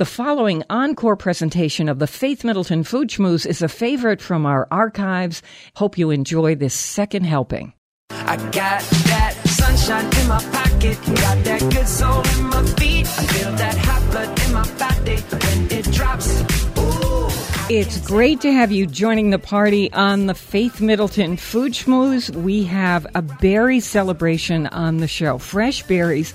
[0.00, 4.66] The following encore presentation of the Faith Middleton Food Schmooze is a favorite from our
[4.70, 5.42] archives.
[5.76, 7.74] Hope you enjoy this second helping.
[8.08, 13.06] I got that sunshine in my pocket, got that good soul in my feet.
[13.06, 16.40] I feel that hot blood in my body when it drops.
[16.78, 17.28] Ooh.
[17.68, 22.34] It's great to have you joining the party on the Faith Middleton Food Schmooze.
[22.34, 25.36] We have a berry celebration on the show.
[25.36, 26.32] Fresh berries,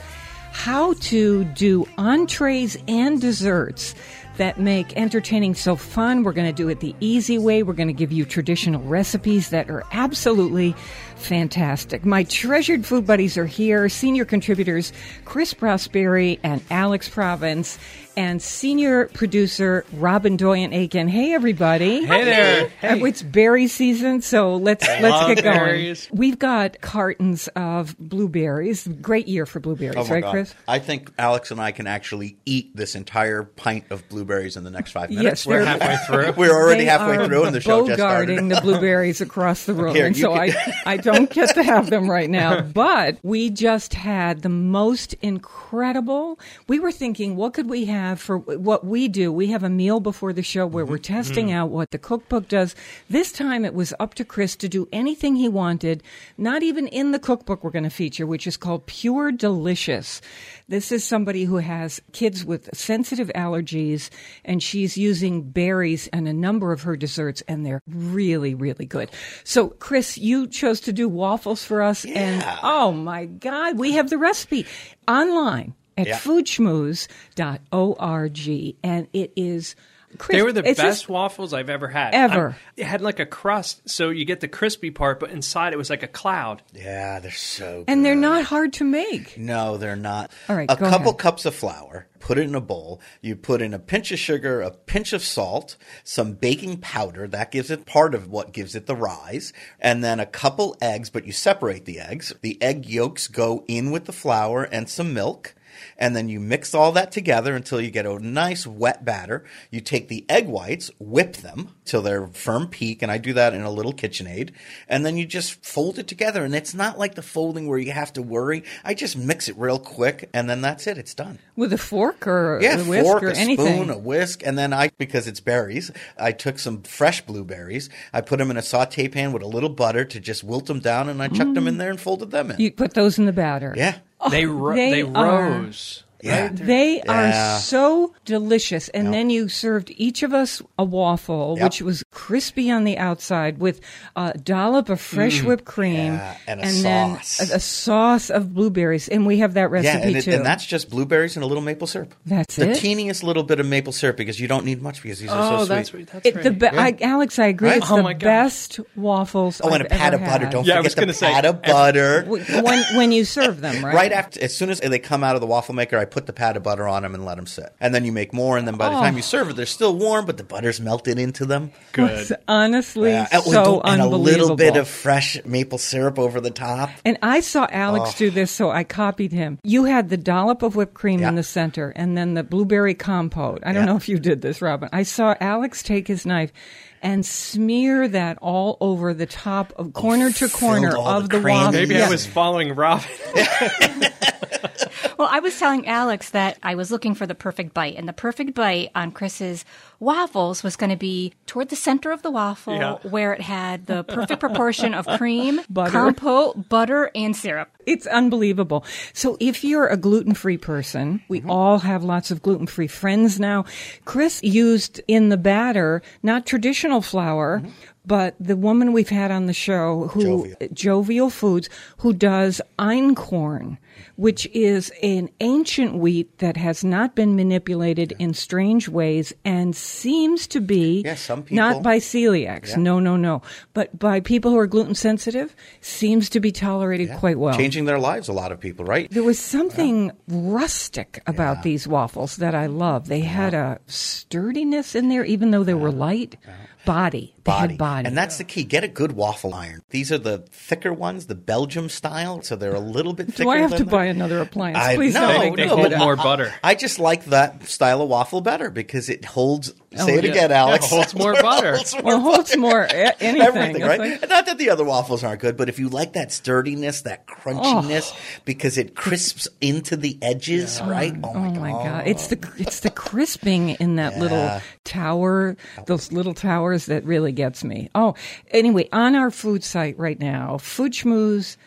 [0.56, 3.94] how to do entrees and desserts
[4.38, 6.23] that make entertaining so fun.
[6.23, 7.62] We're going to do it the easy way.
[7.62, 10.73] We're going to give you traditional recipes that are absolutely
[11.18, 12.05] fantastic.
[12.05, 14.94] My treasured food buddies are here, senior contributors
[15.26, 17.77] Chris Prosperi and Alex Province,
[18.18, 21.08] and senior producer Robin Doyon-Aitken.
[21.08, 22.05] Hey, everybody!
[22.05, 22.66] Hey there.
[22.84, 25.58] Uh, It's berry season, so let's let's get going.
[25.58, 26.08] berries.
[26.12, 28.88] We've got cartons of blueberries.
[29.02, 30.32] Great year for blueberries, Oh right, God.
[30.32, 30.54] Chris?
[30.68, 34.72] I think Alex and I can actually eat this entire pint of blueberries in the
[34.72, 35.44] next five minutes.
[35.44, 36.34] they're- We're halfway through.
[36.38, 38.38] We're already halfway through, and the show just started.
[38.50, 41.90] the blueberries across the room, Here, and so can- I, I don't get to have
[41.90, 42.62] them right now.
[42.76, 46.40] But we just had the most incredible.
[46.68, 49.31] We were thinking, what could we have for what we do?
[49.31, 51.13] We have a meal before the show where we're Mm-hmm.
[51.15, 52.75] testing out what the cookbook does.
[53.09, 56.03] This time it was up to Chris to do anything he wanted,
[56.37, 60.21] not even in the cookbook we're going to feature, which is called Pure Delicious.
[60.67, 64.09] This is somebody who has kids with sensitive allergies,
[64.44, 69.09] and she's using berries and a number of her desserts, and they're really, really good.
[69.44, 74.09] So, Chris, you chose to do waffles for us, and oh my God, we have
[74.09, 74.66] the recipe
[75.07, 76.18] online at Yeah.
[76.18, 79.75] foodschmooze.org, and it is.
[80.18, 82.16] Chris, They were the it's best just- waffles I've ever had.
[82.16, 82.51] Ever.
[82.51, 85.78] I- it had like a crust, so you get the crispy part, but inside it
[85.78, 86.62] was like a cloud.
[86.73, 87.79] Yeah, they're so.
[87.79, 87.85] Good.
[87.90, 89.38] and they're not hard to make.
[89.38, 90.31] No, they're not.
[90.47, 91.19] All right, a go couple ahead.
[91.19, 92.07] cups of flour.
[92.22, 93.01] Put it in a bowl.
[93.19, 95.75] You put in a pinch of sugar, a pinch of salt,
[96.06, 97.28] some baking powder.
[97.28, 99.51] That gives it part of what gives it the rise.
[99.81, 102.31] And then a couple eggs, but you separate the eggs.
[102.41, 105.56] The egg yolks go in with the flour and some milk.
[105.97, 109.44] And then you mix all that together until you get a nice wet batter.
[109.72, 113.53] You take the egg whites, whip them till they're firm peak, and I do that
[113.53, 114.52] in a little KitchenAid.
[114.88, 116.44] And then you just fold it together.
[116.44, 118.63] And it's not like the folding where you have to worry.
[118.84, 120.97] I just mix it real quick, and then that's it.
[120.97, 121.40] It's done.
[121.56, 123.84] With a fork or Yeah, a whisk fork, or a anything.
[123.84, 125.92] spoon, a whisk, and then I because it's berries.
[126.18, 127.90] I took some fresh blueberries.
[128.13, 130.80] I put them in a saute pan with a little butter to just wilt them
[130.80, 131.80] down, and I chucked them in mm.
[131.80, 132.59] there and folded them in.
[132.59, 133.74] you put those in the batter.
[133.78, 134.00] yeah.
[134.30, 136.03] They ro- they they, rose.
[136.25, 136.50] Yeah.
[136.52, 137.56] They Yeah.
[137.56, 138.90] are so delicious.
[138.90, 141.63] And then you served each of us a waffle, Yep.
[141.63, 143.80] which was crispy on the outside with
[144.16, 146.18] a dollop of fresh whipped cream Mm.
[146.18, 147.52] Yeah, and a then sauce.
[147.52, 149.08] a, a sauce of blueberries.
[149.08, 150.31] And we have that Yeah, recipe and, it, too.
[150.31, 152.13] and that's just blueberries and a little maple syrup.
[152.25, 152.78] That's the it?
[152.78, 155.57] teeniest little bit of maple syrup because you don't need much because these are Oh,
[155.59, 156.09] so that's sweet.
[156.13, 156.24] right.
[156.24, 157.69] That's it, the be- I, Alex, I agree.
[157.69, 157.78] Right?
[157.78, 158.22] It's Oh the my gosh.
[158.24, 159.62] best waffles.
[159.63, 160.46] Oh, and I've a pat of butter.
[160.46, 160.52] had.
[160.52, 162.24] Don't Yeah, I forget was the gonna say, pat of butter.
[162.25, 163.94] when when you serve them, right?
[163.94, 166.33] Right after, as soon as they come out of the waffle maker, I put the
[166.33, 167.75] pat of butter on them and let them sit.
[167.81, 169.01] And then you make more, and then by the Oh.
[169.01, 171.71] time you serve it, they're still warm, but the butter's melted into them.
[171.93, 172.37] It's Good.
[172.47, 176.89] honestly Yeah, and- so and a little bit of fresh maple syrup over the top.
[177.03, 178.17] And I saw Alex Oh.
[178.17, 179.59] do this, so I copied him.
[179.61, 181.27] You had the dollop of whipped cream Yeah.
[181.29, 183.59] in the center and then the blueberry compote.
[183.65, 183.91] I don't Yeah.
[183.91, 184.87] know if you did this, Robin.
[184.93, 186.53] I saw Alex take his knife
[187.01, 191.47] and smear that all over the top of corner oh, to corner of the the,
[191.47, 191.73] waffle.
[191.73, 192.07] Maybe Yeah.
[192.07, 193.05] I was following Robin.
[195.17, 198.13] Well, I was telling Alex that I was looking for the perfect bite, and the
[198.13, 199.63] perfect bite on Chris's
[199.99, 202.95] waffles was going to be toward the center of the waffle, Yeah.
[203.09, 205.91] where it had the perfect proportion of cream, Butter.
[205.91, 207.69] compote, butter, and syrup.
[207.85, 208.83] It's unbelievable.
[209.13, 211.51] So if you're a gluten-free person, we Mm-hmm.
[211.51, 213.65] all have lots of gluten-free friends now.
[214.05, 217.61] Chris used in the batter not traditional flour,
[218.07, 220.23] but the woman we've had on the show who.
[220.23, 220.55] Jovial.
[220.73, 223.77] Jovial Foods who does einkorn,
[224.16, 230.47] which is an ancient wheat that has not been manipulated in strange ways and seems
[230.47, 232.69] to be Yeah, some not by celiacs.
[232.69, 232.77] Yeah.
[232.77, 233.41] No, no, no.
[233.74, 237.57] But by people who are gluten sensitive seems to be tolerated quite well.
[237.57, 239.09] Changing their lives, a lot of people, right?
[239.12, 243.07] There was something rustic about these waffles that I love.
[243.07, 246.38] They had a sturdiness in there, even though they were light.
[246.85, 247.34] Body.
[247.45, 248.07] They had body.
[248.07, 248.63] And that's the key.
[248.63, 249.81] Get a good waffle iron.
[249.92, 253.44] These are the thicker ones, the Belgium style, so they're a little bit thicker.
[253.44, 254.77] Do I have than to the- buy another appliance?
[254.80, 256.00] I- Please no, don't they make they no, hold that.
[256.00, 256.53] more butter.
[256.63, 260.51] I just like that style of waffle better because it holds oh, Say it again,
[260.51, 260.86] Alex.
[260.92, 261.75] Yeah, holds more butter.
[261.75, 263.42] Holds more Well, holds more eh, a- anything.
[263.42, 264.00] everything, It's right?
[264.21, 267.27] like- Not that the other waffles aren't good, but if you like that sturdiness, that
[267.27, 268.18] crunchiness, Oh.
[268.45, 271.13] because it crisps into the edges, right?
[271.24, 271.59] Oh my, Oh god!
[271.62, 272.07] my god!
[272.07, 275.56] It's the it's the crisping in that little tower,
[275.88, 277.89] those little towers that really gets me.
[277.93, 278.15] Oh,
[278.51, 281.57] anyway, on our food site right now, foodschmooze.
[281.57, 281.65] Dot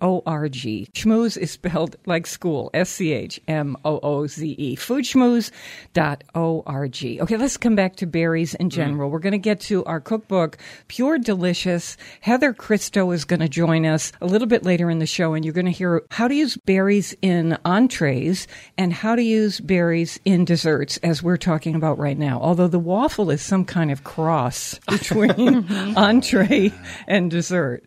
[0.00, 0.52] org.
[0.52, 2.70] Schmooze is spelled like school.
[2.74, 4.76] S C H M O O Z E.
[4.76, 5.50] Foodschmooze
[5.92, 6.96] dot org.
[7.04, 8.76] Okay, let's come back to berries in mm-hmm.
[8.76, 9.10] general.
[9.10, 10.58] We're going to get to our cookbook,
[10.88, 11.96] Pure Delicious.
[12.20, 15.44] Heather Christo is going to join us a little bit later in the show, and
[15.44, 18.46] you're going to hear how to use berries in entrees
[18.76, 22.40] and how to use berries in desserts, as we're talking about right now.
[22.40, 25.98] Although the waffle is some kind of cross between mm-hmm.
[25.98, 26.72] entree
[27.06, 27.84] and dessert.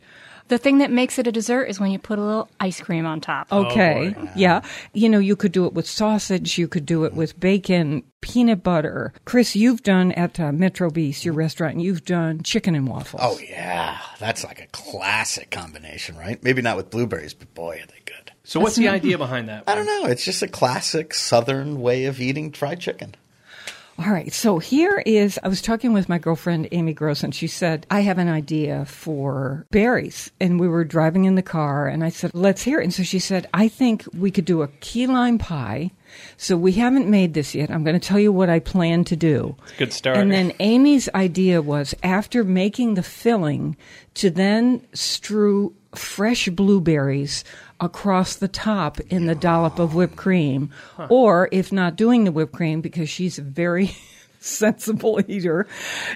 [0.51, 3.05] The thing that makes it a dessert is when you put a little ice cream
[3.05, 3.49] on top.
[3.53, 4.13] Okay.
[4.35, 4.59] yeah.
[4.91, 6.57] You know, you could do it with sausage.
[6.57, 9.13] You could do it with bacon, peanut butter.
[9.23, 13.21] Chris, you've done at uh, Metro Bis, your restaurant, you've done chicken and waffles.
[13.23, 16.43] Oh yeah, that's like a classic combination, right?
[16.43, 18.33] Maybe not with blueberries, but boy, are they good.
[18.43, 19.63] So what's the idea behind that?
[19.67, 20.03] I don't know.
[20.07, 23.15] It's just a classic Southern way of eating fried chicken.
[23.99, 24.33] All right.
[24.33, 27.99] So here is, I was talking with my girlfriend, Amy Gross, and she said, I
[27.99, 30.31] have an idea for berries.
[30.39, 32.85] And we were driving in the car, and I said, let's hear it.
[32.85, 35.91] And so she said, I think we could do a key lime pie.
[36.37, 37.69] So we haven't made this yet.
[37.69, 39.55] I'm going to tell you what I plan to do.
[39.77, 40.17] Good start.
[40.17, 43.77] And then Amy's idea was after making the filling
[44.15, 47.43] to then strew fresh blueberries
[47.81, 50.69] across the top in the dollop of whipped cream.
[51.09, 53.95] Or if not doing the whipped cream, because she's a very
[54.39, 55.67] sensible eater,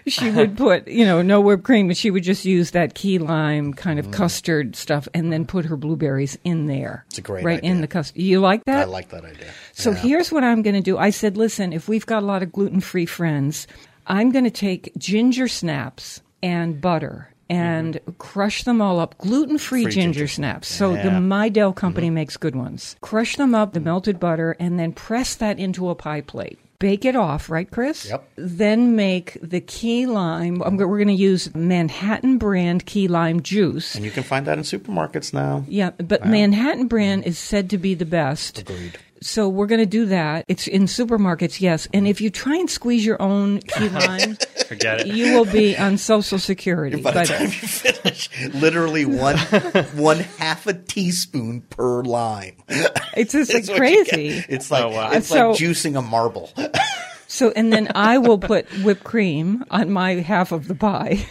[0.08, 3.18] she would put, you know, no whipped cream, but she would just use that key
[3.18, 4.14] lime kind of mm.
[4.14, 7.04] custard stuff and then put her blueberries in there.
[7.10, 8.22] It's a great Right in the custard.
[8.22, 8.80] You like that?
[8.80, 9.52] I like that idea.
[9.74, 9.98] So Yeah.
[9.98, 10.98] here's what I'm going to do.
[10.98, 13.66] I said, listen, if we've got a lot of gluten free friends,
[14.06, 19.18] I'm going to take ginger snaps and butter and crush them all up.
[19.18, 20.68] Gluten free ginger, ginger snaps.
[20.68, 21.10] So the Yeah.
[21.12, 21.28] Mm-hmm.
[21.28, 22.96] Mi-Del company makes good ones.
[23.02, 26.60] Crush them up, the melted butter, and then press that into a pie plate.
[26.78, 28.10] Bake it off, right, Chris?
[28.10, 28.30] Yep.
[28.36, 30.62] Then make the key lime.
[30.62, 33.96] I'm, we're going to use Manhattan brand key lime juice.
[33.96, 35.64] And you can find that in supermarkets now.
[35.70, 38.60] Yeah, but Manhattan brand is said to be the best.
[38.60, 38.98] Agreed.
[39.26, 40.46] So we're going to do that.
[40.48, 41.88] It's in supermarkets, yes.
[41.92, 44.38] And if you try and squeeze your own key lime,
[44.68, 45.08] Forget it.
[45.08, 47.02] you will be on Social Security.
[47.02, 49.38] By the time you finish, literally one
[49.96, 52.56] one half a teaspoon per lime.
[53.18, 54.10] it's just like It's what you get.
[54.14, 54.46] crazy.
[54.48, 55.12] It's like Oh, wow.
[55.12, 56.52] it's So- like juicing a marble.
[57.28, 61.26] So, and then I will put whipped cream on my half of the pie.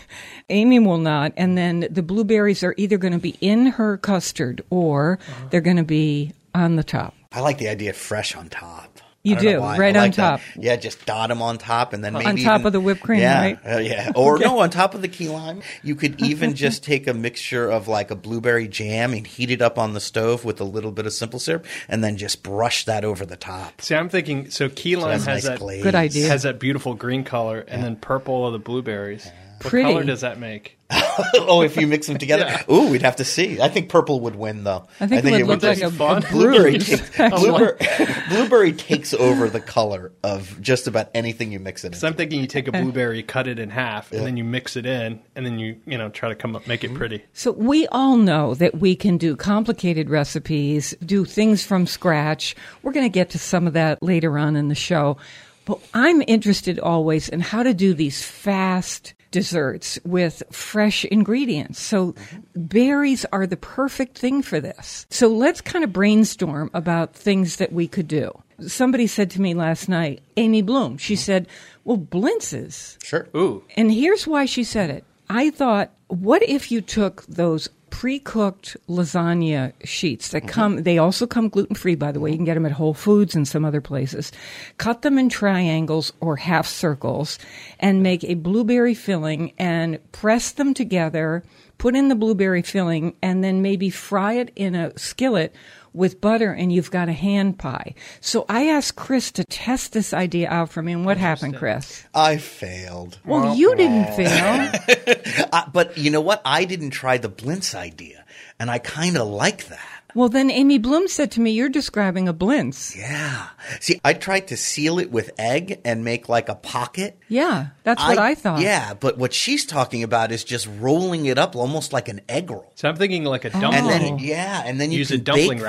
[0.51, 1.33] Amy will not.
[1.37, 5.47] And then the blueberries are either going to be in her custard or Uh-huh.
[5.51, 7.15] they're going to be on the top.
[7.35, 9.01] I like the idea of fresh on top.
[9.27, 9.77] You don't know do, why.
[9.77, 10.31] I right on like that.
[10.33, 10.41] top.
[10.55, 13.01] Yeah, just dot them on top, and then maybe On top even- of the whipped
[13.01, 13.59] cream, yeah, right?
[13.67, 15.63] uh, yeah, or no, on top of the key lime.
[15.83, 19.63] You could even just take a mixture of like a blueberry jam and heat it
[19.63, 22.85] up on the stove with a little bit of simple syrup, and then just brush
[22.85, 23.81] that over the top.
[23.81, 25.83] See, I'm thinking so key lime That's has nice that glaze.
[25.83, 26.29] Good idea.
[26.29, 29.25] has that beautiful green color, and then purple of the blueberries.
[29.63, 29.89] What Pretty.
[29.89, 30.77] color does that make?
[31.35, 33.61] oh, if you mix them together, ooh, we'd have to see.
[33.61, 34.87] I think purple would win, though.
[35.01, 37.79] I think, it would look be like a, a Blueberry, takes, blueberry,
[38.29, 41.99] blueberry takes over the color of just about anything you mix it in.
[41.99, 42.07] So.
[42.07, 44.87] I'm thinking you take a blueberry, cut it in half, and then you mix it
[44.87, 46.95] in, and then you you know try to come up make Mm-hmm.
[46.95, 47.25] it pretty.
[47.33, 52.55] So we all know that we can do complicated recipes, do things from scratch.
[52.83, 55.17] We're going to get to some of that later on in the show.
[55.65, 61.81] But I'm interested always in how to do these fast desserts with fresh ingredients.
[61.81, 62.15] So
[62.55, 65.07] berries are the perfect thing for this.
[65.11, 68.31] So let's kind of brainstorm about things that we could do.
[68.65, 71.49] Somebody said to me last night, Amy Bloom, she said,
[71.83, 73.27] well, blintzes Sure.
[73.35, 75.05] Ooh, and here's why she said it.
[75.29, 80.51] I thought, what if you took those pre-cooked lasagna sheets that mm-hmm.
[80.51, 82.31] come they also come gluten-free by the way.
[82.31, 84.33] You can get them at whole foods and some other places.
[84.79, 87.39] Cut them in triangles or half circles
[87.79, 91.45] and make a blueberry filling and press them together
[91.79, 95.55] put in the blueberry filling and then maybe fry it in a skillet
[95.93, 97.95] with butter and you've got a hand pie.
[98.21, 100.93] So i asked chris to test this idea out for me.
[100.93, 102.05] And what happened chris?
[102.13, 103.19] I failed.
[103.25, 104.73] well you didn't fail
[105.55, 106.43] Uh, but you know what?
[106.45, 108.25] I didn't try the Blintz idea,
[108.59, 109.95] and I kind of like that.
[110.15, 112.97] Well, then Amy Bloom said to me, You're describing a blintz.
[112.97, 113.49] Yeah.
[113.81, 117.19] See, I tried to seal it with egg and make like a pocket.
[117.29, 118.61] Yeah, that's what I, thought.
[118.61, 122.51] Yeah, but what she's talking about is just rolling it up almost like an egg
[122.51, 122.71] roll.
[122.77, 123.75] so I'm thinking like a dumpling.
[123.75, 125.67] And then yeah, and then you Use can a dumpling bake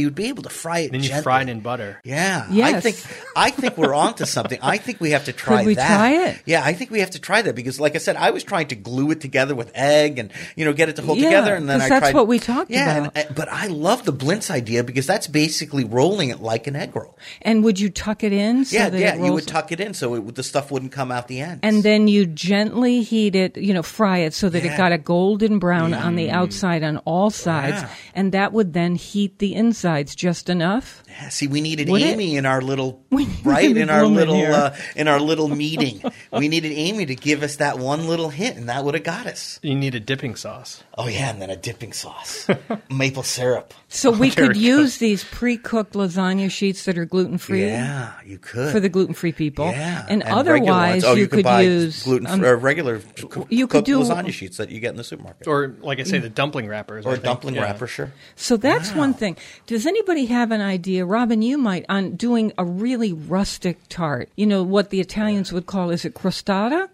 [0.00, 0.06] that.
[0.06, 0.10] wrapper.
[0.10, 0.92] you'd be able to fry it.
[0.92, 1.22] Then you gently.
[1.22, 2.00] fry it in butter.
[2.04, 2.96] Yeah, I think
[3.36, 4.58] I think we're onto something.
[4.62, 5.86] I think we have to try we that.
[5.86, 6.42] try it?
[6.46, 8.68] Yeah, I think we have to try that because, like I said, I was trying
[8.68, 11.54] to glue it together with egg and you know get it to hold Yeah, together,
[11.54, 12.14] and then I that's tried.
[12.14, 13.12] what we talked yeah, about.
[13.16, 16.94] and- but I love the blintz idea because that's basically rolling it like an egg
[16.96, 17.16] roll.
[17.42, 18.64] And would you tuck it in?
[18.64, 20.92] So yeah, that yeah, it you would tuck it in so it, the stuff wouldn't
[20.92, 21.60] come out the end.
[21.62, 24.74] And then you gently heat it, you know, fry it so that Yeah.
[24.74, 26.32] it got a golden brown on the mm.
[26.32, 27.82] outside on all sides.
[27.82, 27.88] Yeah.
[28.14, 29.54] And that would then heat the
[29.90, 31.02] insides just enough.
[31.08, 32.06] Yeah, see, we needed Would it?
[32.06, 33.04] Amy in our little
[33.44, 36.02] right in our little uh, in our little meeting.
[36.32, 39.26] we needed Amy to give us that one little hint, and that would have got
[39.26, 39.58] us.
[39.62, 40.82] You need a dipping sauce.
[40.96, 42.48] Oh yeah, and then a dipping sauce,
[42.90, 43.74] maple syrup.
[43.92, 47.64] So we could it use these pre-cooked lasagna sheets that are gluten-free.
[47.66, 51.42] Yeah, you could For the gluten-free people, Yeah, and, regular otherwise oh, you, you, could,
[51.42, 54.78] buy use gluten um, or regular c- you could cooked do- lasagna sheets that you
[54.78, 57.04] get in the supermarket Or, like I say, the dumpling wrappers.
[57.04, 57.24] Or think.
[57.24, 57.62] dumpling Yeah.
[57.62, 57.88] wrapper.
[57.88, 58.12] Sure.
[58.36, 59.36] So that's one thing.
[59.66, 61.42] Does anybody have an idea, Robin?
[61.42, 64.28] You might on doing a really rustic tart.
[64.36, 66.88] You know what the Italians would call is it crostata,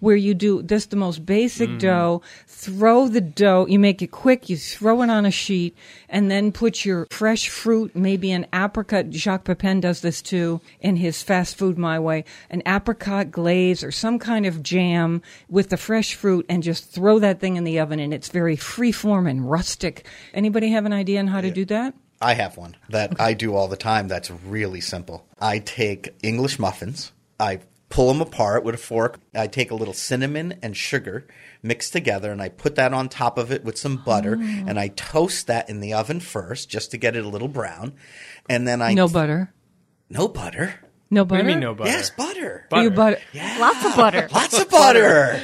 [0.00, 1.78] where you do this the most basic mm.
[1.78, 2.22] dough.
[2.46, 3.66] Throw the dough.
[3.66, 4.48] You make it quick.
[4.48, 5.76] You throw it on a sheet,
[6.08, 9.10] and then put your fresh fruit, maybe an apricot.
[9.10, 12.24] Jacques Pepin does this too in his Fast Food My Way.
[12.50, 17.18] An apricot glaze or some kind of jam with the fresh fruit, and just throw
[17.20, 18.00] that thing in the oven.
[18.00, 20.06] And it's very free form and rustic.
[20.34, 21.94] Anybody have an idea on how to do that?
[22.22, 24.08] I have one that I do all the time.
[24.08, 25.26] That's really simple.
[25.40, 27.12] I take English muffins.
[27.38, 29.20] I pull them apart with a fork.
[29.34, 31.26] I take a little cinnamon and sugar
[31.62, 34.64] mixed together, and I put that on top of it with some butter, oh.
[34.66, 37.92] and I toast that in the oven first just to get it a little brown,
[38.48, 39.52] and then I No butter.
[40.08, 40.80] no butter.
[41.12, 41.42] No What butter.
[41.42, 41.90] do you mean no butter?
[41.90, 42.66] Yes, butter.
[42.70, 43.18] Do you butter?
[43.58, 44.28] Lots of butter.
[44.32, 45.40] Lots of butter.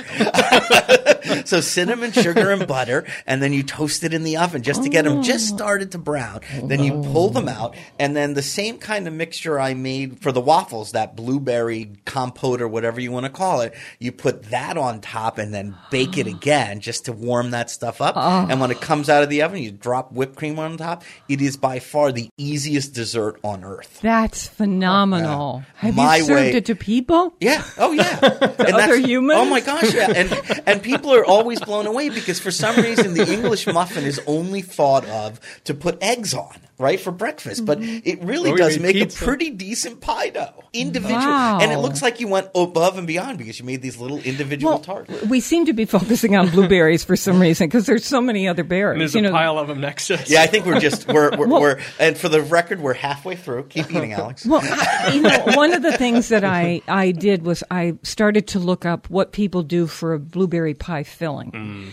[1.44, 4.88] so cinnamon, sugar, and butter, and then you toast it in the oven just to
[4.88, 5.56] get them just oh.
[5.56, 6.42] started to brown.
[6.62, 7.02] Then you oh.
[7.12, 10.92] pull them out, and then the same kind of mixture I made for the waffles,
[10.92, 15.38] that blueberry compote or whatever you want to call it, you put that on top
[15.38, 18.16] and then bake it again just to warm that stuff up.
[18.16, 18.46] Ah.
[18.48, 21.02] And when it comes out of the oven, you drop whipped cream on top.
[21.28, 23.98] It is by far the easiest dessert on earth.
[24.00, 25.55] That's phenomenal.
[25.76, 27.34] Have My you served way- it to people?
[27.40, 27.62] Yeah.
[27.78, 28.18] Oh, yeah.
[28.58, 29.38] And other humans?
[29.40, 29.92] Oh my gosh.
[29.94, 30.12] Yeah.
[30.14, 34.20] And and people are always blown away because for some reason the English muffin is
[34.26, 37.64] only thought of to put eggs on, right, for breakfast.
[37.64, 38.00] But mm-hmm.
[38.04, 39.24] it really Or does make pizza.
[39.24, 41.58] a pretty decent pie dough, individual, Wow.
[41.60, 44.78] and it looks like you went above and beyond because you made these little individual
[44.78, 45.22] tarts.
[45.22, 48.64] we seem to be focusing on blueberries for some reason because there's so many other
[48.64, 48.94] berries.
[48.94, 50.30] And there's you a know, pile of them next to us.
[50.30, 53.64] Yeah, I think we're just we're we're, we're and for the record, we're halfway through.
[53.64, 54.44] Keep eating, Alex.
[54.46, 58.48] Well, I, you know, one of the things that I, I did was I started
[58.48, 61.52] to look up what people do for a blueberry pie filling.
[61.52, 61.88] Mm.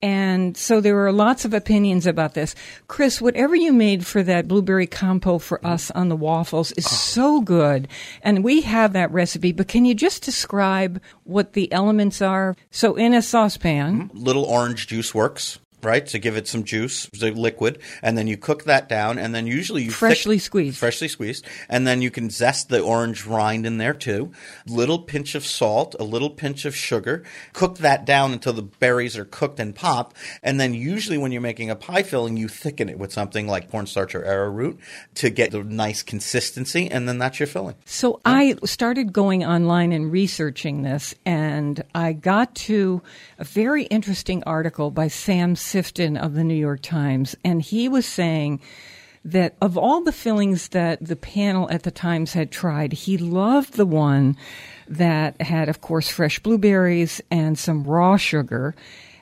[0.00, 2.54] And so there were lots of opinions about this.
[2.86, 6.90] Chris, whatever you made for that blueberry compo for us on the waffles is ah.
[6.90, 7.88] so good.
[8.22, 12.54] And we have that recipe, but can you just describe what the elements are?
[12.70, 14.18] So in a saucepan, mm-hmm.
[14.18, 16.06] little orange juice works, right?
[16.06, 19.46] To give it some juice, the liquid, and then you cook that down, and then
[19.46, 20.78] usually you Freshly thick- squeezed.
[20.78, 24.32] freshly squeezed, and then you can zest the orange rind in there too.
[24.66, 27.22] Little pinch of salt, a little pinch of sugar.
[27.52, 31.40] Cook that down until the berries are cooked and pop, and then usually when you're
[31.40, 34.78] making a pie filling, you thicken it with something like cornstarch or arrowroot
[35.14, 37.74] to get the nice consistency, and then that's your filling.
[37.84, 43.02] So I started going online and researching this, and I got to
[43.38, 48.06] a very interesting article by Sam Sifton of the New York Times, and he was
[48.06, 48.60] saying
[49.24, 53.74] that of all the fillings that the panel at the Times had tried, he loved
[53.74, 54.36] the one
[54.88, 58.74] that had, of course, fresh blueberries and some raw sugar.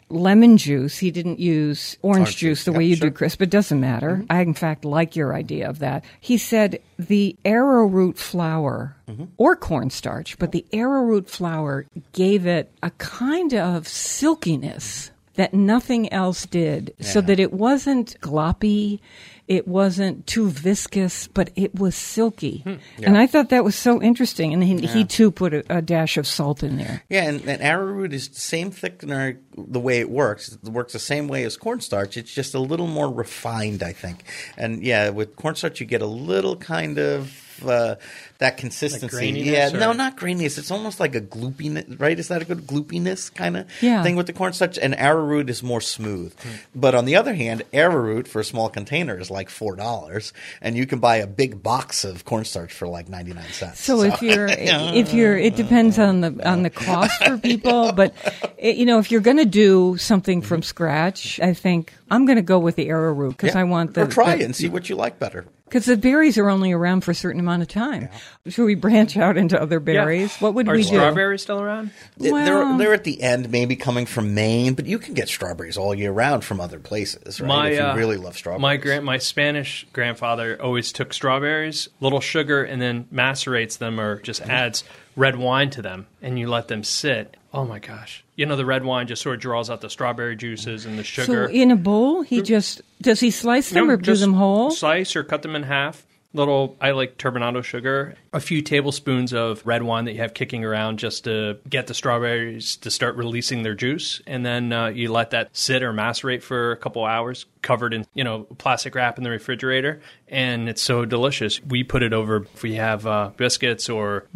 [0.08, 0.98] Lemon juice.
[0.98, 3.10] He didn't use orange, Orange juice the yeah, way you sure.
[3.10, 4.18] do, Chris, but it doesn't matter.
[4.18, 4.30] Mm-hmm.
[4.30, 6.04] I, in fact, like your idea of that.
[6.20, 9.24] He said the arrowroot flour mm-hmm.
[9.36, 16.46] or cornstarch, but the arrowroot flour gave it a kind of silkiness that nothing else
[16.46, 19.00] did, so that it wasn't gloppy.
[19.48, 22.58] It wasn't too viscous, but it was silky.
[22.58, 22.74] Hmm,
[23.04, 24.52] and I thought that was so interesting.
[24.52, 27.04] And he, he too put a, a dash of salt in there.
[27.08, 30.52] Yeah, and, and arrowroot is the same thickener the way it works.
[30.52, 32.16] It works the same way as cornstarch.
[32.16, 34.24] It's just a little more refined, I think.
[34.56, 37.96] And yeah, with cornstarch, you get a little kind of uh,
[38.38, 39.16] that consistency.
[39.32, 40.58] graininess, yeah, no, not graininess.
[40.58, 42.18] It's almost like a gloopiness, right?
[42.18, 44.02] Is that a good gloopiness kind of Yeah.
[44.02, 44.78] thing with the cornstarch?
[44.78, 46.34] And arrowroot is more smooth.
[46.40, 46.48] Hmm.
[46.74, 50.76] But on the other hand, arrowroot for a small container is like four dollars, and
[50.76, 53.80] you can buy a big box of cornstarch for like ninety nine cents.
[53.80, 58.14] So if you're if you're it depends on the on the cost for people, but
[58.58, 62.36] it, you know if you're going to do something from scratch, I think I'm going
[62.36, 63.60] to go with the arrowroot because Yeah.
[63.60, 65.46] I want the or try the- it and see what you like better.
[65.66, 68.08] Because the berries are only around for a certain amount of time.
[68.46, 70.36] Should we branch out into other berries?
[70.36, 70.90] What would Are we do?
[70.96, 71.90] Are strawberries still around?
[72.18, 75.76] Well- they're they're at the end, maybe coming from Maine, but you can get strawberries
[75.76, 77.48] all year round from other places, right?
[77.48, 78.62] My if you uh, really love strawberries.
[78.62, 84.20] My grand, my Spanish grandfather always took strawberries, little sugar, and then macerates them or
[84.20, 84.50] just Mm-hmm.
[84.52, 84.84] adds
[85.16, 87.36] red wine to them, and you let them sit.
[87.56, 88.22] Oh my gosh!
[88.36, 91.02] You know the red wine just sort of draws out the strawberry juices and the
[91.02, 91.26] sugar.
[91.26, 91.48] so sugar.
[91.48, 94.70] in a bowl, he just does he slice them No, or do them whole?
[94.70, 96.05] Slice or cut them in half.
[96.36, 98.14] Little, I like turbinado sugar.
[98.34, 101.94] A few tablespoons of red wine that you have kicking around just to get the
[101.94, 106.42] strawberries to start releasing their juice, and then uh, you let that sit or macerate
[106.42, 110.82] for a couple hours, covered in you know plastic wrap in the refrigerator, and it's
[110.82, 111.60] so delicious.
[111.64, 114.26] We put it over if we have uh, biscuits or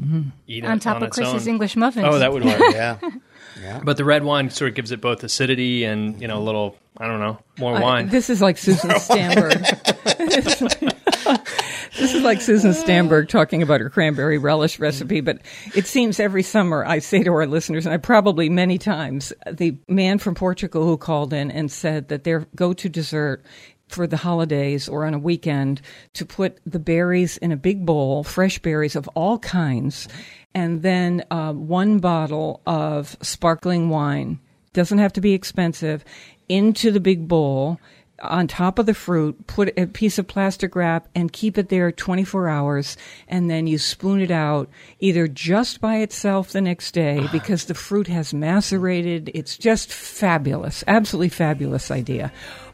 [0.46, 1.52] eat it On top of its Chris's own.
[1.52, 2.06] English muffins.
[2.08, 2.58] Oh, that would work.
[2.72, 2.96] yeah,
[3.60, 3.80] Yeah.
[3.84, 6.76] but the red wine sort of gives it both acidity and you know a little
[6.96, 8.08] I don't know more I- wine.
[8.08, 9.62] this is like Susan Stamberg.
[12.00, 15.20] this is like Susan Stamberg talking about her cranberry relish recipe.
[15.20, 15.40] But
[15.74, 19.76] it seems every summer I say to our listeners, and I probably many times, the
[19.86, 23.44] man from Portugal who called in and said that their go-to dessert
[23.88, 25.82] for the holidays or on a weekend
[26.14, 30.08] to put the berries in a big bowl, fresh berries of all kinds,
[30.54, 34.38] and then uh, one bottle of sparkling wine.
[34.72, 36.04] Doesn't have to be expensive.
[36.48, 37.78] Into the big bowl
[38.22, 41.90] on top of the fruit, put a piece of plastic wrap and keep it there
[41.90, 42.96] 24 hours.
[43.28, 47.28] And then you spoon it out either just by itself the next day ah.
[47.32, 49.30] because the fruit has macerated.
[49.34, 50.84] It's just fabulous.
[50.86, 52.32] Absolutely fabulous idea.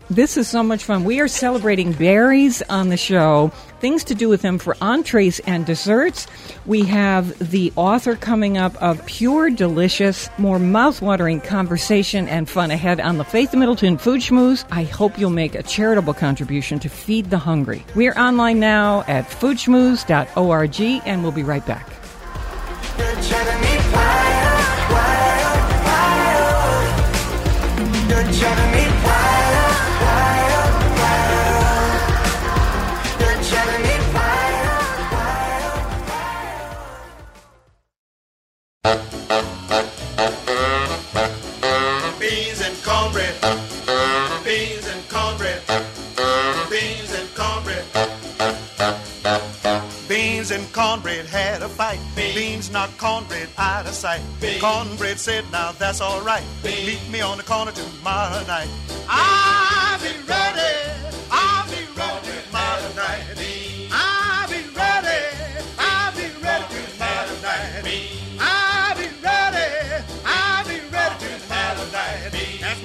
[0.09, 1.03] This is so much fun.
[1.03, 3.49] We are celebrating berries on the show,
[3.81, 6.29] things to do with them for entrees and desserts.
[6.65, 13.01] We have the author coming up of Pure Delicious, more mouthwatering conversation and fun ahead
[13.01, 14.65] on the Faith Middleton Food Schmooze.
[14.71, 17.85] I hope you'll make a charitable contribution to feed the hungry.
[17.97, 21.91] We're online now at foodschmooze.org and we'll be right back.
[43.41, 44.45] Cornbread.
[44.45, 45.63] Beans and cornbread.
[46.71, 47.85] Beans and cornbread.
[50.09, 52.01] Beans and cornbread had a fight.
[52.15, 54.23] Beans knocked cornbread out of sight.
[54.61, 56.45] Cornbread said, now that's all right.
[56.65, 58.69] Meet me on the corner tomorrow night.
[59.09, 60.86] I'll be ready.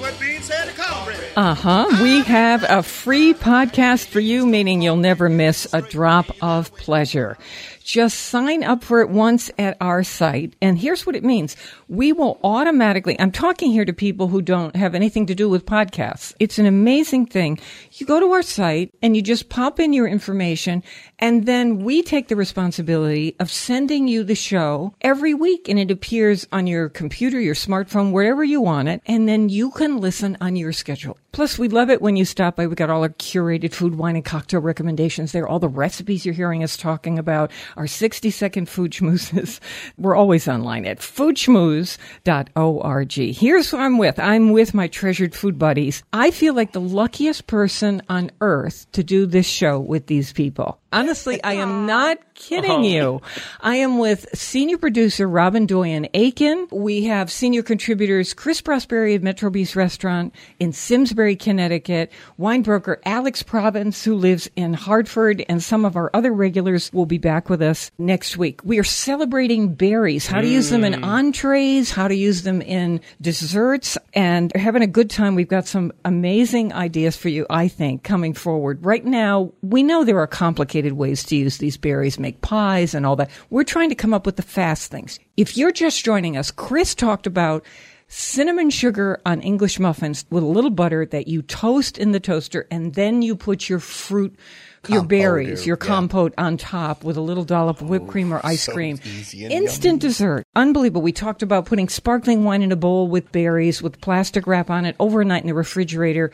[0.02, 1.32] What Beans to cornbread.
[1.36, 1.86] Uh huh.
[2.02, 7.38] We have a free podcast for you, meaning you'll never miss a drop of pleasure.
[7.82, 10.54] Just sign up for it once at our site.
[10.62, 11.56] And here's what it means.
[11.88, 15.66] We will automatically, I'm talking here to people who don't have anything to do with
[15.66, 16.34] podcasts.
[16.38, 17.58] It's an amazing thing.
[17.92, 20.82] You go to our site and you just pop in your information
[21.18, 25.90] and then we take the responsibility of sending you the show every week and it
[25.90, 29.02] appears on your computer, your smartphone, wherever you want it.
[29.06, 31.18] And then you can listen on your schedule.
[31.32, 32.66] Plus, we love it when you stop by.
[32.66, 35.48] We got all our curated food, wine, and cocktail recommendations there.
[35.48, 39.58] All the recipes you're hearing us talking about, our 60 second food schmoozes.
[39.96, 43.12] We're always online at foodschmooze.org.
[43.12, 44.18] Here's who I'm with.
[44.18, 46.02] I'm with my treasured food buddies.
[46.12, 50.81] I feel like the luckiest person on earth to do this show with these people.
[50.92, 52.82] Honestly, I am not kidding oh.
[52.82, 53.22] you.
[53.60, 56.68] I am with senior producer Robin Doyon-Aitken.
[56.70, 63.00] We have senior contributors Chris Prosperi of Metro Bis Restaurant in Simsbury, Connecticut, wine broker
[63.06, 67.48] Alex Province, who lives in Hartford, and some of our other regulars will be back
[67.48, 68.60] with us next week.
[68.62, 71.04] We are celebrating berries, how to use them in mm.
[71.04, 75.36] entrees, how to use them in desserts, and having a good time.
[75.36, 78.84] We've got some amazing ideas for you, I think, coming forward.
[78.84, 83.06] Right now, we know there are complicated ways to use these berries, make pies and
[83.06, 83.30] all that.
[83.50, 85.20] We're trying to come up with the fast things.
[85.36, 87.64] If you're just joining us, Chris talked about
[88.08, 92.66] cinnamon sugar on English muffins with a little butter that you toast in the toaster
[92.70, 94.36] and then you put your fruit
[94.88, 95.86] your compote berries, or- your yeah.
[95.86, 98.98] compote on top with a little dollop of whipped cream or ice so cream.
[99.32, 100.44] Instant dessert.
[100.56, 101.02] Unbelievable.
[101.02, 104.84] We talked about putting sparkling wine in a bowl with berries with plastic wrap on
[104.84, 106.32] it overnight in the refrigerator.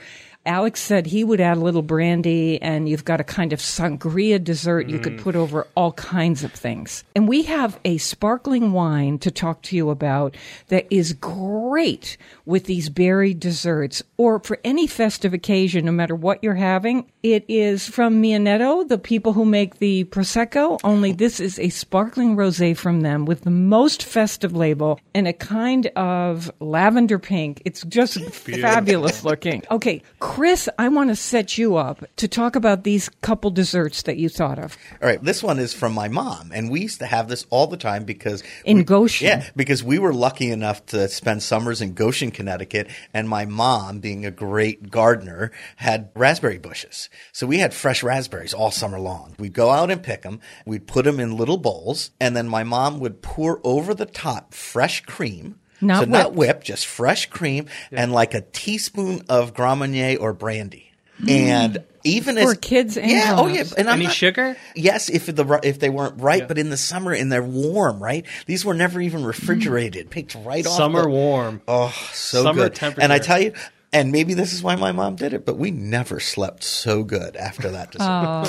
[0.49, 4.43] Alex said he would add a little brandy, and you've got a kind of sangria
[4.43, 5.21] dessert you could mm.
[5.21, 7.05] put over all kinds of things.
[7.15, 10.37] And we have a sparkling wine to talk to you about
[10.69, 16.43] that is great with these berry desserts or for any festive occasion, no matter what
[16.43, 17.11] you're having.
[17.23, 22.37] It is from Mionetto, the people who make the Prosecco, only this is a sparkling
[22.37, 27.61] rosé from them with the most festive label and a kind of lavender pink.
[27.67, 29.63] It's just fabulous looking.
[29.71, 30.03] Okay,
[30.39, 34.29] Chris, I want to set you up to talk about these couple desserts that you
[34.29, 34.79] thought of.
[35.03, 37.67] All right, this one is from my mom, and we used to have this all
[37.67, 39.27] the time because In we- Goshen.
[39.27, 43.99] Yeah, because we were lucky enough to spend summers in Goshen, Connecticut, and my mom,
[43.99, 47.09] being a great gardener, had raspberry bushes.
[47.33, 49.35] So we had fresh raspberries all summer long.
[49.41, 50.39] We'd go out and pick them.
[50.65, 54.55] We'd put them in little bowls, and then my mom would pour over the top
[54.55, 55.59] fresh cream.
[55.81, 56.37] Not so not whipped.
[56.37, 60.93] whipped, just fresh cream and like a teaspoon of Grand Marnier or brandy.
[61.21, 61.31] Mm.
[61.31, 64.57] And even For as kids and yeah, oh yeah, and Any not- sugar?
[64.77, 68.25] Yes, if the if they weren't ripe, but in the summer and they're warm, right?
[68.47, 69.27] These were never even mm.
[69.27, 70.77] refrigerated, picked right off.
[70.77, 71.61] Summer warm.
[71.67, 72.75] Oh, so Summer good.
[72.77, 73.03] temperature.
[73.03, 73.53] And I tell you,
[73.93, 77.37] and maybe this is why my mom did it, but we never slept so good
[77.37, 78.05] after that dessert.
[78.07, 78.45] Oh,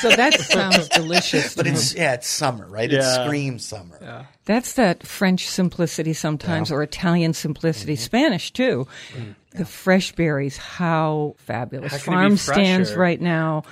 [0.00, 1.54] so that sounds delicious.
[1.54, 2.92] but it's yeah, it's summer, right?
[2.92, 4.26] It screams summer.
[4.44, 8.02] That's that French simplicity sometimes, or Italian simplicity, Mm-hmm.
[8.02, 8.86] Spanish too.
[9.52, 11.92] The fresh berries, how fabulous!
[11.92, 13.64] How can it be Farm stands right now.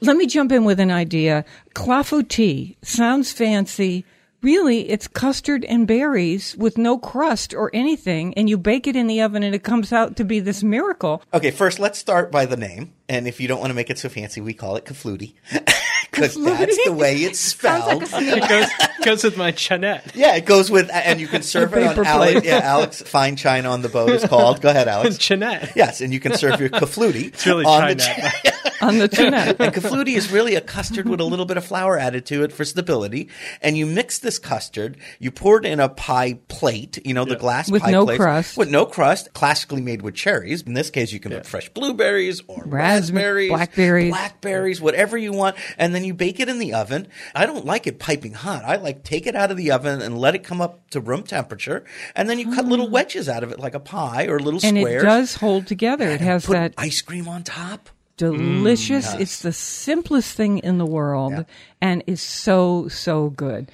[0.00, 1.44] Let me jump in with an idea.
[1.74, 4.04] Clafouti sounds fancy.
[4.40, 9.08] Really, it's custard and berries with no crust or anything, and you bake it in
[9.08, 11.22] the oven, and it comes out to be this miracle.
[11.34, 13.98] Okay, first let's start by the name, and if you don't want to make it
[13.98, 15.34] so fancy, we call it kafluti
[16.10, 18.02] because that's the way it's spelled.
[18.04, 20.14] It goes goes with my Chinette.
[20.14, 22.44] yeah, it goes with, and you can serve it on Alex.
[22.44, 24.60] Yeah, Alex Fine China on the boat is called.
[24.60, 25.16] Go ahead, Alex.
[25.18, 25.74] Chinette.
[25.76, 28.54] Yes, and you can serve your kafluti It's really on the Chinette.
[28.80, 29.36] On the tuna.
[29.58, 32.52] And kafluti is really a custard with a little bit of flour added to it
[32.52, 33.28] for stability.
[33.60, 37.34] And you mix this custard, you pour it in a pie plate, you know, the
[37.34, 38.22] glass With pie no plates.
[38.22, 38.56] crust.
[38.56, 40.62] With no crust, classically made with cherries.
[40.62, 44.10] In this case, you can put fresh blueberries or Raspberry- raspberries, blackberries.
[44.10, 45.56] blackberries, whatever you want.
[45.76, 47.08] And then you bake it in the oven.
[47.34, 48.64] I don't like it piping hot.
[48.64, 51.24] I like take it out of the oven and let it come up to room
[51.24, 51.84] temperature.
[52.14, 54.68] And then you cut little wedges out of it like a pie or little Mm.
[54.68, 55.02] and squares.
[55.02, 56.08] it does hold together.
[56.08, 57.90] It has that ice cream on top.
[58.16, 59.14] delicious.
[59.14, 61.42] It's the simplest thing in the world Yeah.
[61.80, 63.70] and is so, so good.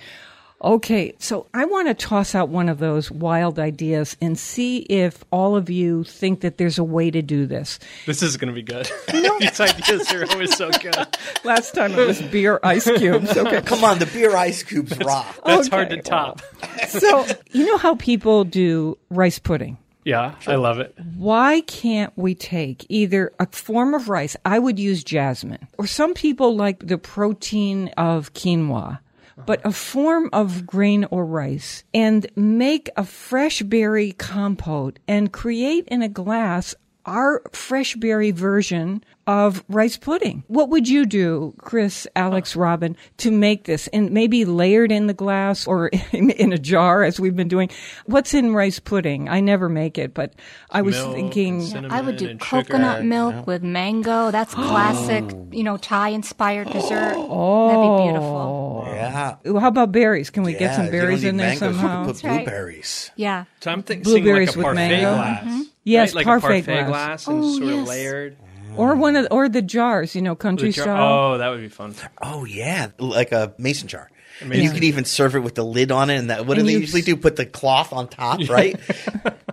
[0.64, 5.22] Okay, so I want to toss out one of those wild ideas and see if
[5.30, 7.78] all of you think that there's a way to do this.
[8.06, 8.90] This is going to be good.
[9.40, 11.06] These ideas are always so good.
[11.44, 13.36] Last time it was beer ice cubes.
[13.44, 13.60] Okay.
[13.60, 15.38] Come on, the beer ice cubes rock.
[15.44, 16.40] That's hard to top.
[16.88, 19.76] So, you know how people do rice pudding?
[20.04, 20.94] Yeah, I love it.
[21.16, 24.34] why can't we take either a form of rice?
[24.46, 29.00] I would use jasmine, or some people like the protein of quinoa,
[29.46, 35.86] but a form of grain or rice, and make a fresh berry compote and create
[35.88, 36.74] in a glass
[37.06, 40.44] our fresh berry version of rice pudding.
[40.48, 45.14] What would you do, Chris, Alex, Robin, to make this and maybe layered in the
[45.14, 47.70] glass or in, in a jar as we've been doing?
[48.06, 49.28] What's in rice pudding?
[49.28, 50.34] I never make it, but
[50.70, 53.06] I was Milk thinking I would do coconut sugar.
[53.08, 54.30] milk with mango.
[54.30, 57.14] That's classic, you know, Thai inspired dessert.
[57.16, 57.68] Oh.
[57.68, 58.84] That'd be beautiful.
[58.88, 59.60] Yeah.
[59.60, 60.30] How about berries?
[60.30, 62.04] Can we get some if you don't berries need in there mangoes, you somehow?
[62.04, 62.36] can put right.
[62.44, 63.10] blueberries.
[63.16, 63.44] Yeah.
[63.60, 65.14] So I'm thinking Blueberries like a with parfait mango.
[65.14, 65.44] glass.
[65.44, 65.62] Mm-hmm.
[65.84, 66.14] Yes, right?
[66.16, 66.88] like parfait a parfait glass.
[66.88, 67.88] glass, and Oh, sort of yes.
[67.88, 68.36] layered.
[68.76, 71.34] Or one of the, or the jars, you know, country jar- style.
[71.34, 71.94] Oh, that would be fun.
[72.20, 74.10] Oh yeah, like a mason jar.
[74.40, 76.16] And you mason could even serve it with the lid on it.
[76.16, 77.14] And that, what And do they usually s- do?
[77.14, 78.78] Put the cloth on top, right?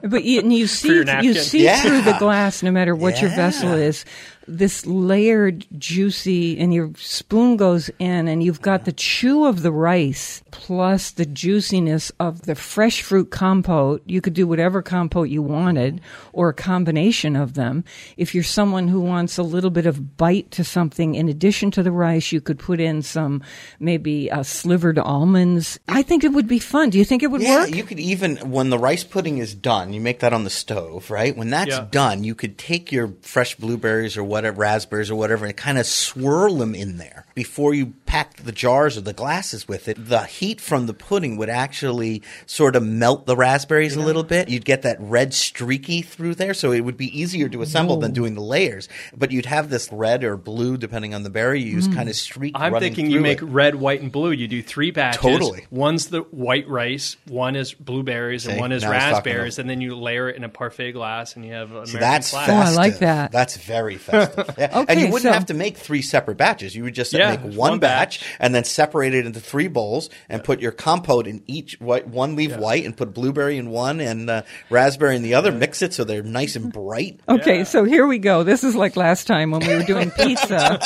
[0.03, 0.91] But you, and you see
[1.21, 1.79] you see Yeah.
[1.83, 4.03] through the glass, no matter what your vessel is.
[4.47, 9.71] This layered, juicy, and your spoon goes in, and you've got the chew of the
[9.71, 14.01] rice plus the juiciness of the fresh fruit compote.
[14.05, 16.01] You could do whatever compote you wanted,
[16.33, 17.83] or a combination of them.
[18.17, 21.83] If you're someone who wants a little bit of bite to something, in addition to
[21.83, 23.43] the rice, you could put in some
[23.79, 25.79] maybe uh, slivered almonds.
[25.87, 26.89] I think it would be fun.
[26.89, 27.47] Do you think it would work?
[27.47, 27.75] yeah, work?
[27.75, 31.11] you could even when the rice pudding is done, you make that on the stove,
[31.11, 31.37] right?
[31.37, 31.87] When that's Yeah.
[31.91, 35.85] done, you could take your fresh blueberries or whatever, raspberries or whatever, and kind of
[35.85, 39.95] swirl them in there before you pack the jars or the glasses with it.
[39.97, 44.49] The heat from the pudding would actually sort of melt the raspberries a little bit.
[44.49, 48.11] You'd get that red streaky through there, so it would be easier to assemble than
[48.11, 48.89] doing the layers.
[49.15, 51.93] But you'd have this red or blue, depending on the berry you use, hmm.
[51.93, 52.51] kind of streak.
[52.53, 53.45] I'm running thinking you make it.
[53.45, 54.31] red, white, and blue.
[54.31, 55.21] You do three batches.
[55.21, 55.65] Totally.
[55.71, 59.57] One's the white rice, one is blueberries, and one is now I was talking raspberries,
[59.57, 62.31] and then you layer it in a parfait glass, and you have American See, that's
[62.31, 62.49] flag.
[62.49, 63.31] Oh, I like that.
[63.31, 64.53] That's very festive.
[64.57, 64.83] Yeah.
[64.89, 66.75] and you wouldn't so- have to make three separate batches.
[66.75, 68.23] You would just Yeah, make one, one batch, batch.
[68.39, 72.35] and then separate it into three bowls and put your compote in each white, one
[72.35, 75.51] leave white and put blueberry in one and uh, raspberry in the other.
[75.51, 77.19] Mix it so they're nice and bright.
[77.27, 78.43] Okay, so here we go.
[78.43, 80.79] This is like last time when we were doing pizza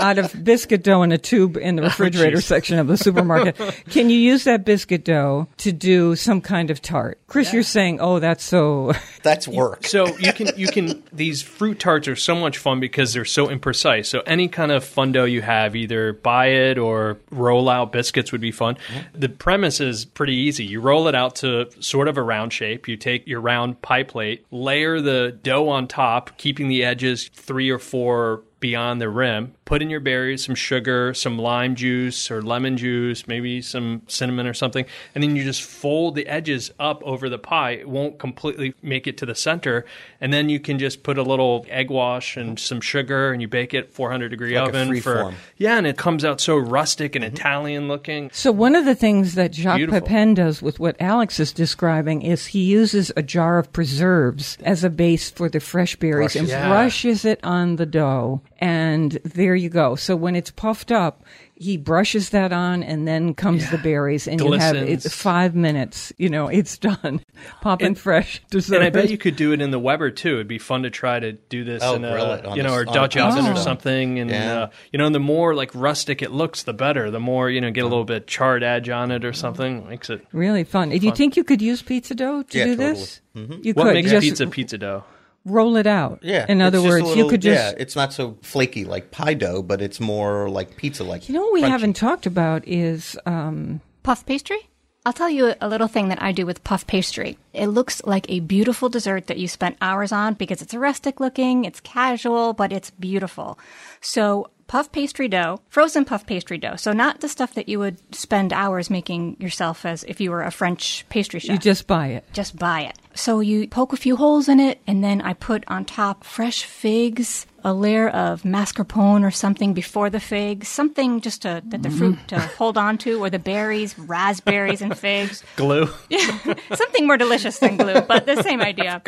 [0.00, 2.44] out of biscuit dough in a tube in the oh, refrigerator jeez.
[2.44, 3.56] section of the supermarket.
[3.90, 7.20] Can you use that biscuit dough to do some kind of tart?
[7.26, 8.92] Chris, you're saying, oh, that's so.
[9.22, 9.86] That's work.
[9.86, 13.48] So you can you can these fruit tarts are so much fun because they're so
[13.48, 14.06] imprecise.
[14.06, 18.32] So any kind of fun dough you have, either buy it or roll out biscuits
[18.32, 18.76] would be fun.
[18.76, 19.20] Mm-hmm.
[19.20, 20.64] The premise is pretty easy.
[20.64, 22.88] You roll it out to sort of a round shape.
[22.88, 27.68] You take your round pie plate, layer the dough on top, keeping the edges three
[27.68, 29.54] or four beyond the rim.
[29.70, 34.48] Put in your berries, some sugar, some lime juice or lemon juice, maybe some cinnamon
[34.48, 37.70] or something, and then you just fold the edges up over the pie.
[37.70, 39.84] It won't completely make it to the center,
[40.20, 43.46] and then you can just put a little egg wash and some sugar, and you
[43.46, 45.34] bake it 400 degree Like a oven free for form.
[45.56, 47.36] yeah, and it comes out so rustic and mm-hmm.
[47.36, 48.28] Italian looking.
[48.32, 50.00] So one of the things that Jacques Beautiful.
[50.00, 54.82] Pepin does with what Alex is describing is he uses a jar of preserves as
[54.82, 56.50] a base for the fresh berries and Brushes.
[56.50, 56.68] Yeah.
[56.68, 58.42] brushes it on the dough.
[58.60, 59.96] And there you go.
[59.96, 64.38] So when it's puffed up, he brushes that on and then comes the berries and
[64.40, 67.22] you have it's five minutes, you know, it's done.
[67.62, 68.76] Popping And- fresh dessert.
[68.76, 70.34] And I bet you could do it in the Weber too.
[70.34, 72.62] It'd be fun to try to do this Oh, in grill a it on you
[72.62, 74.18] know the- or a Dutch oven or something.
[74.18, 74.58] And Yeah.
[74.62, 77.10] uh, you know, and the more like rustic it looks, the better.
[77.10, 80.08] The more you know, get a little bit charred edge on it or something makes
[80.10, 80.26] it.
[80.32, 80.90] really fun.
[80.90, 82.94] Do you think you could use pizza dough to Yeah, do totally.
[82.94, 83.20] this?
[83.34, 85.04] You What could makes just pizza pizza dough?
[85.50, 86.20] Roll it out.
[86.22, 86.46] Yeah.
[86.48, 89.34] In other just a words, you could just Yeah, it's not so flaky like pie
[89.34, 91.28] dough, but it's more like pizza like.
[91.28, 91.68] You know what we crunchy.
[91.68, 94.58] haven't talked about is um, Puff pastry?
[95.06, 97.38] I'll tell you a little thing that I do with puff pastry.
[97.54, 101.64] It looks like a beautiful dessert that you spent hours on because it's rustic looking,
[101.64, 103.58] it's casual, but it's beautiful.
[104.02, 106.76] So, puff pastry dough, frozen puff pastry dough.
[106.76, 110.42] So, not the stuff that you would spend hours making yourself as if you were
[110.42, 112.24] a French pastry chef you just buy it.
[112.34, 112.98] just buy it.
[113.14, 116.64] So you poke a few holes in it, and then I put on top fresh
[116.64, 121.90] figs, a layer of mascarpone or something before the figs, something just to, that the
[121.90, 125.88] fruit to hold on to, or the berries, raspberries and figs, Glue.
[126.08, 129.02] Yeah, something more delicious than glue, but the same idea.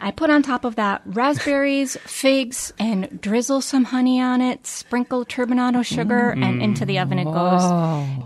[0.00, 5.26] I put on top of that raspberries, figs, and drizzle some honey on it, sprinkle
[5.26, 7.62] turbinado sugar, and into the oven it goes.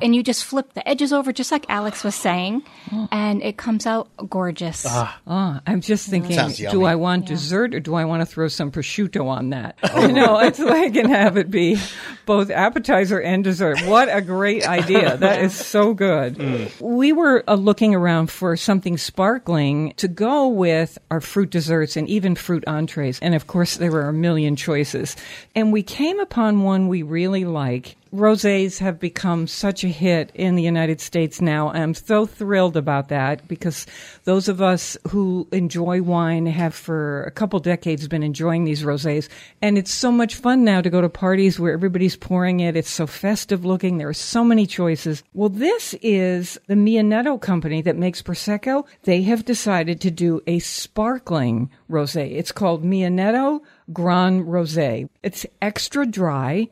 [0.00, 2.62] And you just flip the edges over, just like Alex was saying,
[3.10, 4.84] and it comes out gorgeous.
[4.86, 6.36] Ah, I'm just thinking,
[6.70, 6.84] do.
[6.84, 9.78] I want dessert or do I want to throw some prosciutto on that?
[9.96, 11.78] You know, it's like and have it be
[12.26, 13.80] both appetizer and dessert.
[13.82, 15.16] What a great idea.
[15.22, 16.72] That is so good.
[16.80, 22.08] We were uh, looking around for something sparkling to go with our fruit desserts and
[22.08, 23.20] even fruit entrees.
[23.20, 25.14] And of course, there were a million choices.
[25.54, 27.96] And we came upon one we really like.
[28.12, 31.70] Rosés have become such a hit in the United States now.
[31.70, 33.86] I'm so thrilled about that because
[34.24, 39.30] those of us who enjoy wine have for a couple decades been enjoying these rosés.
[39.62, 42.76] And it's so much fun now to go to parties where everybody's pouring it.
[42.76, 43.96] It's so festive looking.
[43.96, 45.22] There are so many choices.
[45.32, 48.84] Well, this is the Mionetto company that makes Prosecco.
[49.04, 52.36] They have decided to do a sparkling rosé.
[52.36, 55.08] It's called Mionetto Grand Rosé.
[55.22, 56.68] It's extra dry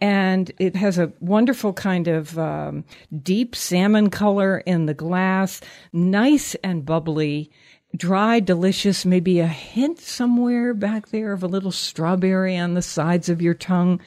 [0.00, 2.84] and it has a wonderful kind of um,
[3.22, 5.60] deep salmon color in the glass,
[5.92, 7.50] nice and bubbly,
[7.96, 13.28] dry, delicious, maybe a hint somewhere back there of a little strawberry on the sides
[13.28, 14.00] of your tongue.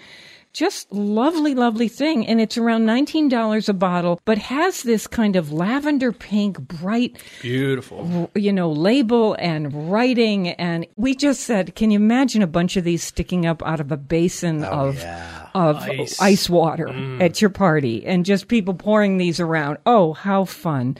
[0.58, 2.26] Just lovely, lovely thing.
[2.26, 8.32] And it's around $19 a bottle, but has this kind of lavender pink, bright, Beautiful.
[8.34, 10.50] you know, label and writing.
[10.50, 13.91] And we just said, can you imagine a bunch of these sticking up out of
[13.91, 15.06] a basin oh, of,
[15.54, 16.20] of ice.
[16.20, 16.50] Ice.
[16.50, 17.22] water mm.
[17.22, 19.78] at your party and just people pouring these around?
[19.86, 20.98] Oh, how fun.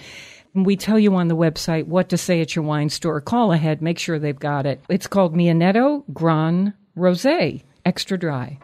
[0.54, 3.20] We tell you on the website what to say at your wine store.
[3.22, 4.82] Call ahead, make sure they've got it.
[4.88, 8.60] It's called Mionetto Gran Rosé, extra dry.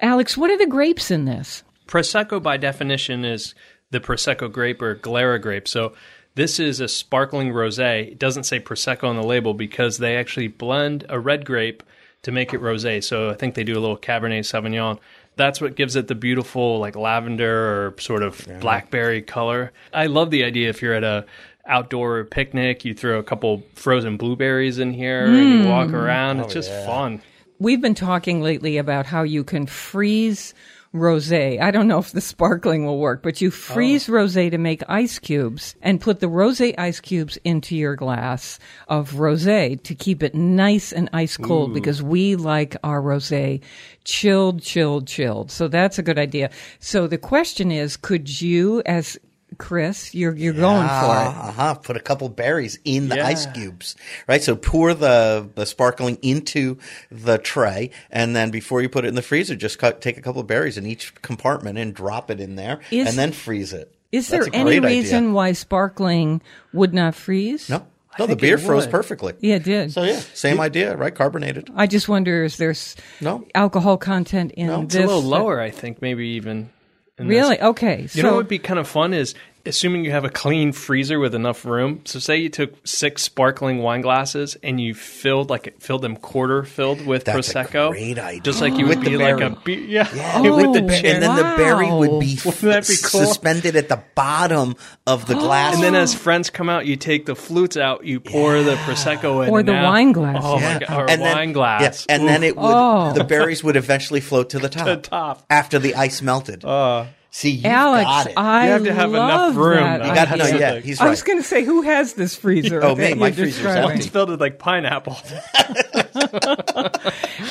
[0.00, 1.62] Alex, what are the grapes in this?
[1.86, 3.54] Prosecco, by definition, is
[3.90, 5.68] the Prosecco grape or Glera grape.
[5.68, 5.94] So
[6.34, 8.12] this is a sparkling rosé.
[8.12, 11.82] It doesn't say Prosecco on the label because they actually blend a red grape
[12.22, 13.02] to make it rosé.
[13.02, 14.98] So I think they do a little Cabernet Sauvignon.
[15.36, 19.72] That's what gives it the beautiful like lavender or sort of blackberry color.
[19.92, 21.26] I love the idea if you're at a
[21.66, 25.70] outdoor picnic, you throw a couple frozen blueberries in here and you mm.
[25.70, 26.40] walk around.
[26.40, 27.20] Oh, it's just fun.
[27.58, 30.52] We've been talking lately about how you can freeze
[30.94, 31.60] rosé.
[31.60, 33.50] I don't know if the sparkling will work, but you oh.
[33.50, 38.58] freeze rosé to make ice cubes and put the rosé ice cubes into your glass
[38.88, 43.62] of rosé to keep it nice and ice cold because we like our rosé
[44.04, 45.50] chilled, chilled, chilled.
[45.50, 46.50] So that's a good idea.
[46.78, 49.18] So the question is, could you as
[49.58, 51.28] Chris, you're you're going for it.
[51.28, 51.74] Uh huh.
[51.74, 53.26] Put a couple berries in the Yeah.
[53.28, 53.94] ice cubes,
[54.28, 54.42] right?
[54.42, 56.78] So pour the the sparkling into
[57.10, 60.20] the tray, and then before you put it in the freezer, just cut, take a
[60.20, 63.72] couple of berries in each compartment and drop it in there, Is- and then freeze
[63.72, 63.92] it.
[64.12, 65.02] Is That's there a any great idea.
[65.02, 66.40] reason why sparkling
[66.72, 67.68] would not freeze?
[67.70, 67.86] No,
[68.18, 68.90] no, the beer froze would.
[68.90, 69.34] perfectly.
[69.40, 69.92] Yeah, it did.
[69.92, 71.14] So yeah, same idea, right?
[71.14, 71.70] Carbonated.
[71.74, 73.46] I just wonder is there's No.
[73.54, 74.84] alcohol content in No.
[74.84, 74.96] this?
[74.96, 76.70] It's a little lower, I think, maybe even.
[77.18, 77.60] Really?
[77.60, 78.06] Okay.
[78.06, 79.34] So You know what would be kind of fun is
[79.66, 82.00] assuming you have a clean freezer with enough room.
[82.04, 86.62] So say you took six sparkling wine glasses and you filled like filled them quarter
[86.64, 87.90] filled with That's a prosecco.
[87.90, 88.40] great idea.
[88.40, 89.78] Just like you would the be like a beer.
[89.80, 90.08] Yeah.
[90.14, 91.10] Yeah, Oh, with the oh, wow.
[91.12, 93.20] and then the berry would be Wouldn't that be cool?
[93.26, 94.76] suspended at the bottom
[95.06, 95.74] of the glass.
[95.74, 99.44] And then as friends come out, you take the flutes out, you pour the prosecco
[99.44, 100.40] in, Or the now- wine glass.
[100.44, 100.72] Oh Yeah.
[100.74, 102.06] my god, or and then, wine glass.
[102.08, 103.12] yeah, and then it would Oh.
[103.14, 104.84] the berries would eventually float to the top.
[104.86, 105.44] the top.
[105.50, 106.64] after the ice melted.
[106.64, 107.06] Uh.
[107.36, 108.32] See, you Alex, got it.
[108.38, 109.76] I You have to have enough love room.
[109.76, 110.58] that You got no, idea.
[110.76, 112.80] yeah, he's I was going to say, who has this freezer?
[112.82, 113.82] Oh, that me, my you're freezer's describing?
[113.90, 113.98] empty.
[113.98, 115.18] It's filled with like pineapple.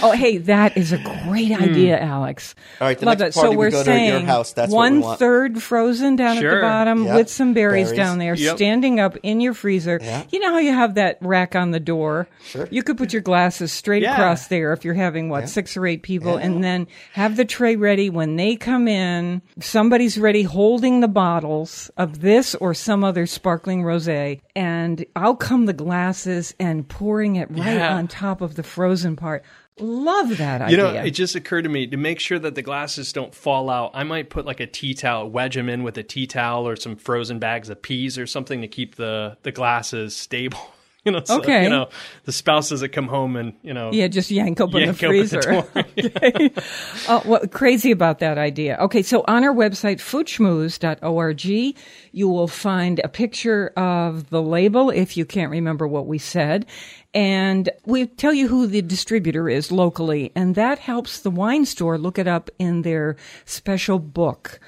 [0.01, 2.53] Oh, hey, that is a great idea, Alex.
[2.77, 2.83] Hmm.
[2.83, 3.41] All right, the Love next that.
[3.41, 5.19] party so we we're go to your saying house, that's what we want.
[5.19, 7.15] third frozen down at the bottom Yep.
[7.15, 7.97] with some berries, Berries.
[7.97, 8.57] down there, Yep.
[8.57, 9.99] standing up in your freezer.
[10.01, 10.23] Yeah.
[10.31, 12.27] You know how you have that rack on the door?
[12.45, 12.67] Sure.
[12.69, 14.13] You could put your glasses straight Yeah.
[14.13, 17.75] across there if you're having what six or eight people, and then have the tray
[17.75, 19.41] ready when they come in.
[19.79, 25.65] Somebody's ready holding the bottles of this or some other sparkling rosé, and out come
[25.65, 27.97] the glasses and pouring it right Yeah.
[27.97, 29.43] on top of the frozen part.
[29.77, 30.77] Love that idea.
[30.77, 33.69] You know, it just occurred to me to make sure that the glasses don't fall
[33.69, 33.91] out.
[33.93, 36.77] I might put like a tea towel, wedge them in with a tea towel or
[36.77, 40.71] some frozen bags of peas or something to keep the the glasses stable.
[41.05, 41.65] You know, so, Okay.
[41.65, 41.89] You know,
[42.23, 43.91] the spouses doesn't come home and you know.
[43.93, 45.63] Yeah, just yank open Yank the open the freezer.
[45.99, 46.51] okay.
[47.07, 48.77] Oh, what crazy about that idea?
[48.77, 51.45] Okay, so on our website, foodschmooze.org,
[52.11, 56.65] you will find a picture of the label if you can't remember what we said.
[57.13, 61.97] And we tell you who the distributor is locally, and that helps the wine store
[61.97, 63.15] look it up in their
[63.45, 64.59] special book.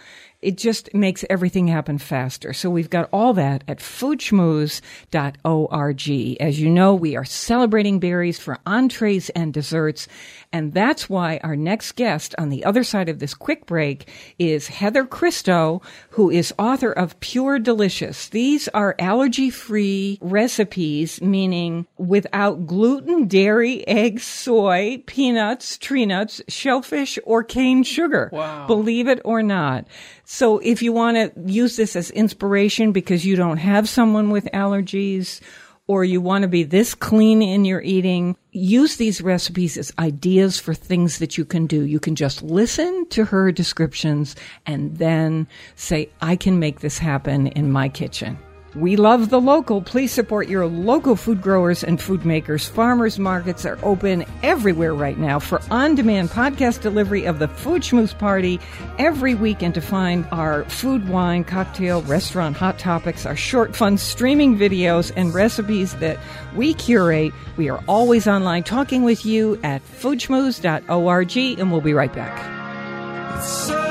[0.41, 2.53] It just makes everything happen faster.
[2.53, 6.37] So we've got all that at foodschmooze.org.
[6.39, 10.07] As you know, we are celebrating berries for entrees and desserts.
[10.53, 14.67] And that's why our next guest on the other side of this quick break is
[14.67, 15.81] Heather Christo,
[16.11, 18.29] who is author of Pure Delicious.
[18.29, 27.19] These are allergy free recipes, meaning without gluten, dairy, eggs, soy, peanuts, tree nuts, shellfish,
[27.25, 28.29] or cane sugar.
[28.31, 28.67] Wow.
[28.67, 29.85] Believe it or not.
[30.23, 34.45] So if you want to use this as inspiration because you don't have someone with
[34.53, 35.41] allergies
[35.87, 40.59] or you want to be this clean in your eating, use these recipes as ideas
[40.59, 41.83] for things that you can do.
[41.83, 47.47] You can just listen to her descriptions and then say, I can make this happen
[47.47, 48.37] in my kitchen.
[48.77, 49.81] We love the local.
[49.81, 52.67] Please support your local food growers and food makers.
[52.67, 57.81] Farmers markets are open everywhere right now for on demand podcast delivery of the Food
[57.81, 58.59] Schmooze Party
[58.99, 63.97] every week and to find our food, wine, cocktail, restaurant hot topics, our short, fun
[63.97, 66.19] streaming videos, and recipes that
[66.55, 67.33] we curate.
[67.55, 73.86] We are always online talking with you at foodschmooze.org, and we'll be right back.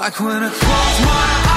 [0.00, 1.49] Like when I close my eyes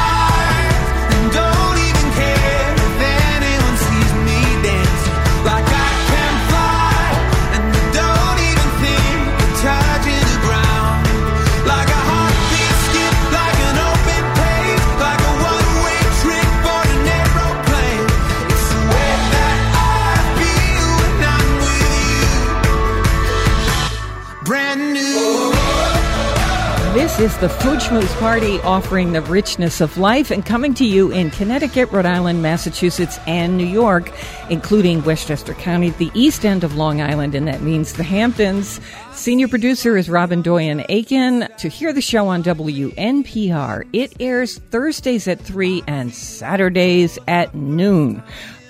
[27.16, 31.12] This is the Food Schmooze Party offering the richness of life and coming to you
[31.12, 34.12] in Connecticut, Rhode Island, Massachusetts, and New York,
[34.50, 38.82] including Westchester County, the east end of Long Island, and that means the Hamptons.
[39.12, 41.50] Senior producer is Robin Doyon-Aitken.
[41.60, 48.24] To hear the show on WNPR, it airs Thursdays at 3 and Saturdays at noon.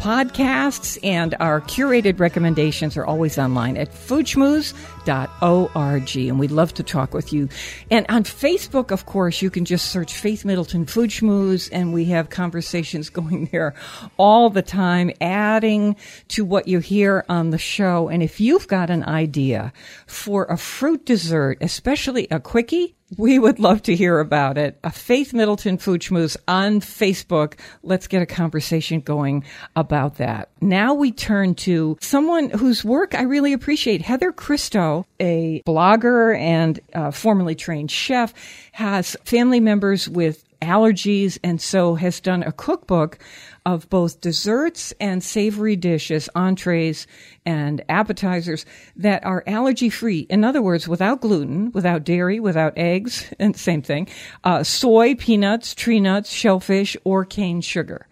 [0.04, 6.18] Podcasts and our curated recommendations are always online at foodschmooze.org.
[6.18, 7.48] And we'd love to talk with you.
[7.90, 12.04] And on Facebook, of course, you can just search Faith Middleton Food Schmooze, and we
[12.06, 13.76] have conversations going there
[14.18, 15.96] all the time, adding
[16.28, 18.10] to what you hear on the show.
[18.10, 19.72] And if you've got an idea
[20.06, 24.80] for a fruit dessert, especially a quickie, we would love to hear about it.
[24.84, 26.04] A Faith Middleton Food
[26.48, 27.60] on Facebook.
[27.82, 29.44] Let's get a conversation going
[29.76, 30.50] about that.
[30.62, 34.02] Now we turn to someone whose work I really appreciate.
[34.02, 36.80] Heather Christo, a blogger and
[37.12, 38.34] formerly trained chef,
[38.74, 43.20] has family members with allergies and so has done a cookbook
[43.66, 47.08] of both desserts and savory dishes, entrees
[47.46, 50.22] and appetizers that are allergy free.
[50.30, 54.08] In other words, without gluten, without dairy, without eggs, and same thing,
[54.44, 58.08] uh, soy, peanuts, tree nuts, shellfish, or cane sugar.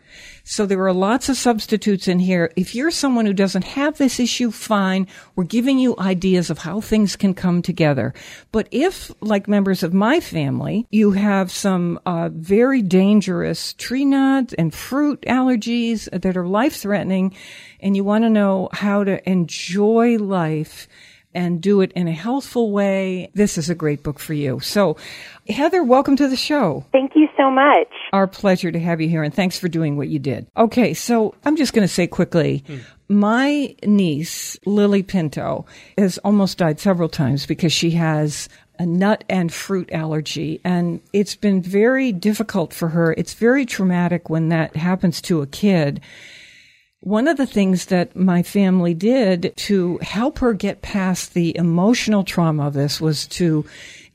[0.52, 2.52] So there are lots of substitutes in here.
[2.58, 5.08] If you're someone who doesn't have this issue, fine.
[5.38, 8.14] We're giving you ideas of how things can come together.
[8.52, 14.54] But if, like members of my family, you have some uh, very dangerous tree nut
[14.58, 17.34] and fruit allergies that are life threatening,
[17.80, 20.90] and you want to know how to enjoy life
[21.34, 24.60] and do it in a healthful way, this is a great book for you.
[24.60, 24.98] So,
[25.50, 26.86] Heather, welcome to the show.
[26.92, 27.88] Thank you so much.
[28.14, 30.48] Our pleasure to have you here, and thanks for doing what you did.
[30.56, 32.78] Okay, so I'm just going to say quickly hmm.
[33.10, 35.66] my niece, Lily Pinto,
[35.98, 41.36] has almost died several times because she has a nut and fruit allergy, and it's
[41.36, 43.14] been very difficult for her.
[43.14, 46.02] It's very traumatic when that happens to a kid.
[47.04, 52.24] One of the things that my family did to help her get past the emotional
[52.24, 53.66] trauma of this was to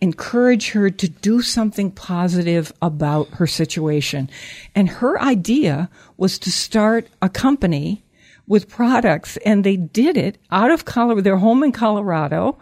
[0.00, 4.30] encourage her to do something positive about her situation.
[4.72, 8.04] And her idea was to start a company
[8.46, 12.56] with products and they did it out of Colorado, their home in Colorado.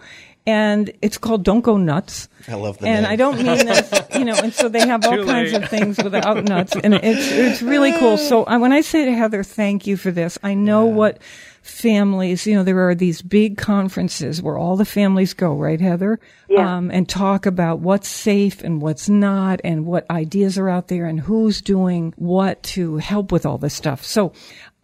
[0.46, 2.28] And it's called Don't Go Nuts.
[2.46, 3.12] I love the And name.
[3.12, 5.62] I don't mean this, you know, and so they have all Too kinds late.
[5.62, 6.76] of things without nuts.
[6.76, 8.18] And it's, it's really cool.
[8.18, 11.18] So I, when I say to Heather, thank you for this, I know what
[11.62, 16.20] families, you know, there are these big conferences where all the families go, right, Heather?
[16.50, 16.76] Yeah.
[16.76, 21.06] Um, and talk about what's safe and what's not and what ideas are out there
[21.06, 24.04] and who's doing what to help with all this stuff.
[24.04, 24.34] So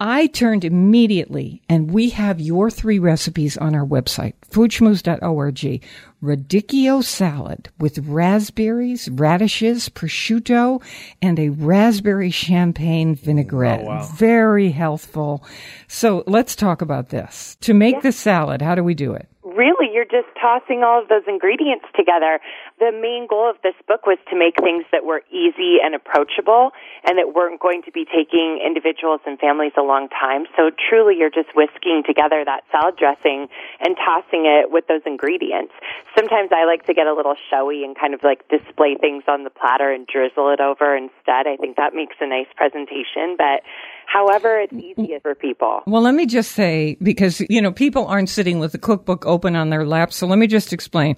[0.03, 5.85] I turned immediately and we have your three recipes on our website, foodschmooze.org.
[6.23, 10.83] Radicchio salad with raspberries, radishes, prosciutto,
[11.23, 13.81] and a raspberry champagne vinaigrette.
[13.81, 14.11] Oh, wow.
[14.17, 15.45] Very healthful.
[15.89, 17.57] So let's talk about this.
[17.63, 19.29] To make the salad, how do we do it?
[19.43, 22.39] Really, you're just tossing all of those ingredients together.
[22.81, 26.73] The main goal of this book was to make things that were easy and approachable
[27.05, 30.49] and that weren't going to be taking individuals and families a long time.
[30.57, 33.53] So truly, you're just whisking together that salad dressing
[33.85, 35.77] and tossing it with those ingredients.
[36.17, 39.45] Sometimes I like to get a little showy and kind of like display things on
[39.45, 41.45] the platter and drizzle it over instead.
[41.45, 43.61] I think that makes a nice presentation, but
[44.07, 45.83] however it's easiest for people.
[45.87, 49.55] Well, let me just say, because, you know, people aren't sitting with the cookbook open
[49.55, 50.15] on their lap.
[50.15, 51.17] So let me just explain.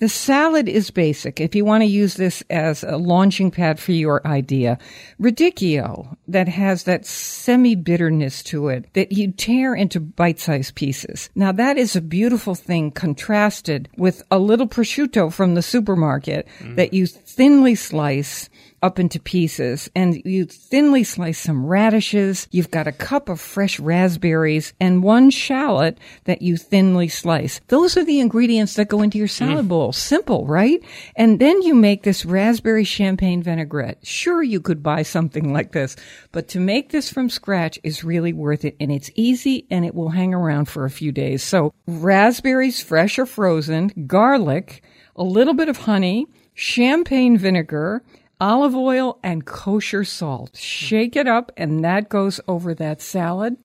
[0.00, 1.40] The salad is basic.
[1.40, 4.78] If you want to use this as a launching pad for your idea,
[5.20, 11.28] radicchio that has that semi bitterness to it that you tear into bite sized pieces.
[11.34, 16.76] Now that is a beautiful thing contrasted with a little prosciutto from the supermarket mm.
[16.76, 18.48] that you thinly slice
[18.82, 22.48] up into pieces and you thinly slice some radishes.
[22.50, 27.60] You've got a cup of fresh raspberries and one shallot that you thinly slice.
[27.68, 29.68] Those are the ingredients that go into your salad mm.
[29.68, 29.92] bowl.
[29.92, 30.82] Simple, right?
[31.16, 33.98] And then you make this raspberry champagne vinaigrette.
[34.06, 35.96] Sure, you could buy something like this,
[36.32, 39.94] but to make this from scratch is really worth it and it's easy and it
[39.94, 41.42] will hang around for a few days.
[41.42, 44.82] So raspberries, fresh or frozen, garlic,
[45.16, 48.02] a little bit of honey, champagne vinegar,
[48.40, 50.56] olive oil and kosher salt.
[50.56, 53.56] Shake it up and that goes over that salad.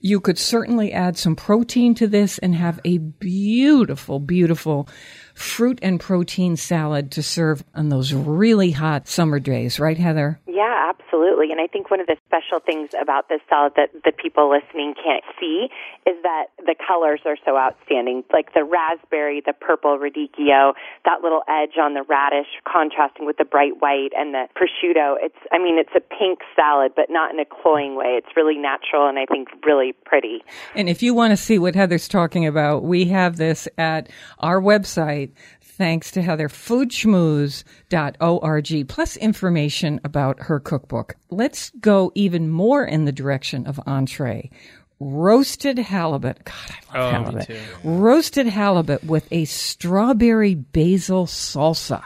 [0.00, 4.88] You could certainly add some protein to this and have a beautiful, beautiful
[5.36, 10.40] fruit and protein salad to serve on those really hot summer days, right, Heather?
[10.46, 11.52] Yeah, absolutely.
[11.52, 14.94] And I think one of the special things about this salad that the people listening
[14.94, 15.68] can't see
[16.06, 18.24] is that the colors are so outstanding.
[18.32, 20.72] Like the raspberry, the purple radicchio,
[21.04, 25.16] that little edge on the radish contrasting with the bright white and the prosciutto.
[25.20, 28.16] It's, I mean, it's a pink salad, but not in a cloying way.
[28.16, 30.42] It's really natural and I think really pretty.
[30.74, 34.08] And if you want to see what Heather's talking about, we have this at
[34.38, 35.25] our website.
[35.60, 41.14] Thanks to Heather, foodschmooze.org, plus information about her cookbook.
[41.30, 44.50] Let's go even more in the direction of entree.
[44.98, 46.42] Roasted halibut.
[46.44, 46.54] God,
[46.90, 47.46] I love Oh, me halibut.
[47.46, 47.60] too.
[47.84, 52.02] Roasted halibut with a strawberry basil salsa.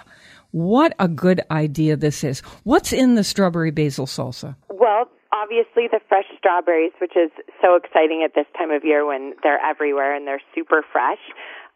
[0.50, 2.40] What a good idea this is.
[2.64, 4.56] What's in the strawberry basil salsa?
[4.68, 7.30] Well, obviously the fresh strawberries, which is
[7.62, 11.20] so exciting at this time of year when they're everywhere and they're super fresh.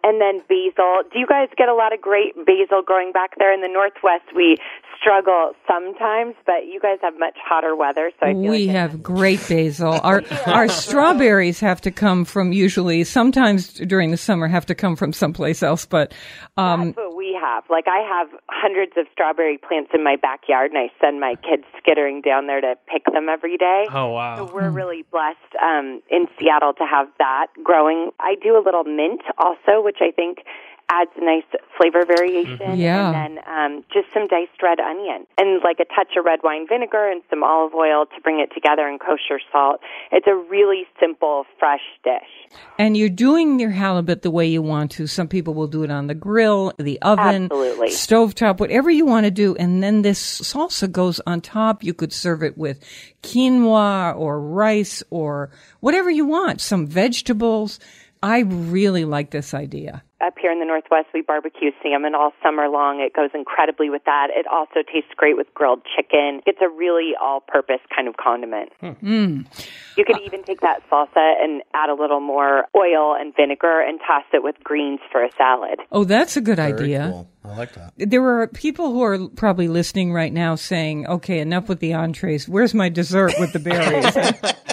[0.04, 1.08] And then basil.
[1.10, 4.28] Do you guys get a lot of great basil growing back there in the Northwest?
[4.36, 4.58] We
[5.00, 9.02] struggle sometimes, but you guys have much hotter weather, so I feel We like have
[9.02, 9.98] great basil.
[10.02, 14.96] Our our strawberries have to come from usually sometimes during the summer have to come
[14.96, 16.12] from someplace else, but
[16.56, 17.64] um That's what we have.
[17.68, 21.64] Like I have hundreds of strawberry plants in my backyard, and I send my kids
[21.78, 23.84] skittering down there to pick them every day.
[23.92, 24.36] Oh wow.
[24.36, 28.10] So we're really blessed um, in Seattle to have that growing.
[28.20, 30.38] I do a little mint also, which I think
[30.90, 31.44] adds a nice
[31.78, 32.78] flavor variation.
[32.78, 33.12] Yeah.
[33.12, 36.66] And then um, just some diced red onion and like a touch of red wine
[36.68, 39.80] vinegar and some olive oil to bring it together and kosher salt.
[40.12, 42.58] It's a really simple, fresh dish.
[42.78, 45.06] and you're doing your halibut the way you want to.
[45.06, 47.88] Some people will do it on the grill, the oven, Absolutely.
[47.88, 49.56] stovetop, whatever you want to do.
[49.56, 51.82] And then this salsa goes on top.
[51.82, 52.84] You could serve it with
[53.22, 57.80] quinoa or rice or whatever you want, some vegetables.
[58.24, 60.02] I really like this idea.
[60.24, 63.00] Up here in the Northwest, we barbecue salmon all summer long.
[63.00, 64.28] It goes incredibly with that.
[64.30, 66.40] It also tastes great with grilled chicken.
[66.46, 68.72] It's a really all-purpose kind of condiment.
[68.80, 68.86] Hmm.
[69.02, 69.46] Mm.
[69.98, 73.82] You could uh, even take that salsa and add a little more oil and vinegar
[73.86, 75.80] and toss it with greens for a salad.
[75.92, 77.08] Oh, that's a good Very idea.
[77.12, 77.28] cool.
[77.44, 77.92] I like that.
[77.98, 82.48] There are people who are probably listening right now saying, okay, enough with the entrees.
[82.48, 84.54] Where's my dessert with the berries?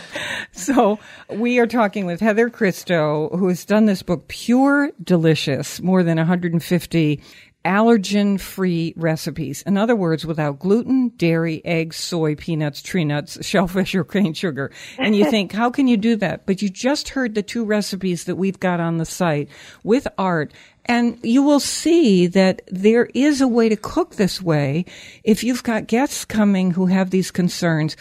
[0.54, 1.00] so
[1.30, 6.18] we are talking with Heather Christo, who has done this book, Pure Delicious, more than
[6.18, 7.22] 150
[7.64, 9.62] allergen free recipes.
[9.64, 14.72] In other words, without gluten, dairy, eggs, soy, peanuts, tree nuts, shellfish, or cane sugar.
[14.98, 16.46] And you think, how can you do that?
[16.46, 19.50] But you just heard the two recipes that we've got on the site
[19.84, 20.52] with art.
[20.86, 24.86] And you will see that there is a way to cook this way
[25.24, 27.96] if you've got guests coming who have these concerns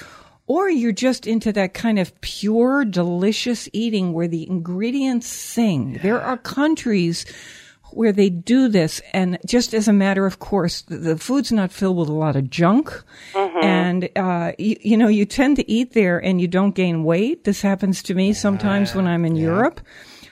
[0.50, 6.00] or you're just into that kind of pure, delicious eating where the ingredients sing.
[6.02, 7.24] There are countries
[7.92, 11.70] where they do this, and just as a matter of course, the, the food's not
[11.70, 12.90] filled with a lot of junk,
[13.62, 17.44] and uh, you, you know you tend to eat there and you don't gain weight.
[17.44, 19.80] This happens to me sometimes when I'm in Europe.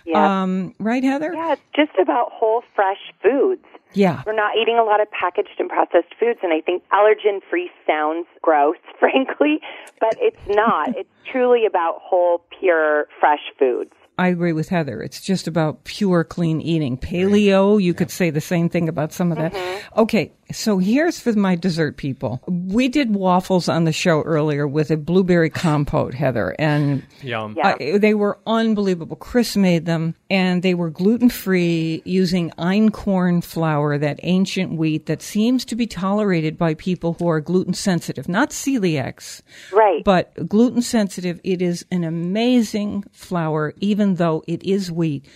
[0.05, 0.43] Yeah.
[0.43, 1.33] Um, right, Heather?
[1.33, 3.65] yeah, just about whole, fresh foods.
[3.95, 4.23] Yeah.
[4.27, 7.71] We're not eating a lot of packaged and processed foods, and I think allergen free
[7.87, 9.61] sounds gross, frankly,
[10.01, 10.97] but it's not.
[10.97, 13.93] it's truly about whole, pure, fresh foods.
[14.19, 15.01] I agree with Heather.
[15.01, 16.99] It's just about pure, clean eating.
[16.99, 19.53] Paleo, you could say the same thing about some of that.
[19.53, 20.01] Mm-hmm.
[20.01, 22.41] Okay, so here's for my dessert people.
[22.47, 27.55] We did waffles on the show earlier with a blueberry compote, Heather, and Yum.
[27.57, 27.77] Yeah.
[27.81, 29.17] uh, they were unbelievable.
[29.17, 35.21] Chris made them, and they were gluten free using einkorn flour, that ancient wheat that
[35.21, 39.43] seems to be tolerated by people who are gluten sensitive, not celiacs,
[39.73, 40.03] Right.
[40.03, 41.41] but gluten sensitive.
[41.45, 45.27] It is an amazing flour, even though it is wheat.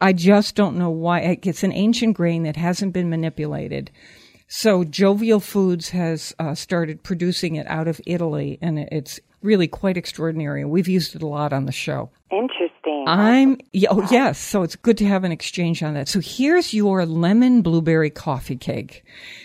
[0.00, 1.38] I just don't know why.
[1.42, 3.90] It's an ancient grain that hasn't been manipulated.
[4.46, 9.96] So Jovial Foods has uh, started producing it out of Italy, and it's really quite
[9.96, 10.64] extraordinary.
[10.64, 12.10] We've used it a lot on the show.
[12.30, 13.04] Interesting.
[13.06, 13.58] I'm
[13.90, 16.08] oh yes, so it's good to have an exchange on that.
[16.08, 19.04] So here's your lemon blueberry coffee cake.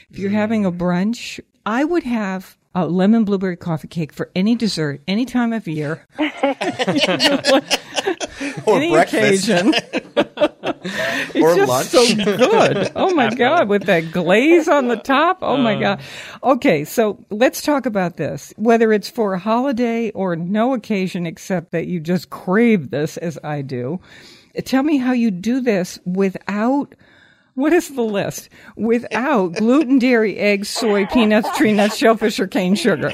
[0.09, 4.55] If you're having a brunch, I would have a lemon blueberry coffee cake for any
[4.55, 6.05] dessert, any time of year,
[8.65, 9.49] Or any breakfast.
[9.49, 9.73] occasion.
[11.35, 11.87] or just lunch.
[11.87, 12.91] so good.
[12.95, 15.39] Oh my God, with that glaze on the top.
[15.41, 15.79] Oh my uh.
[15.79, 16.01] God.
[16.43, 18.53] Okay, so let's talk about this.
[18.57, 23.37] Whether it's for a holiday or no occasion except that you just crave this as
[23.43, 23.99] I do.
[24.65, 26.95] Tell me how you do this without
[27.59, 28.49] what is the list?
[28.77, 33.11] Without gluten, dairy, eggs, soy, peanuts, tree nuts, shellfish, or cane sugar.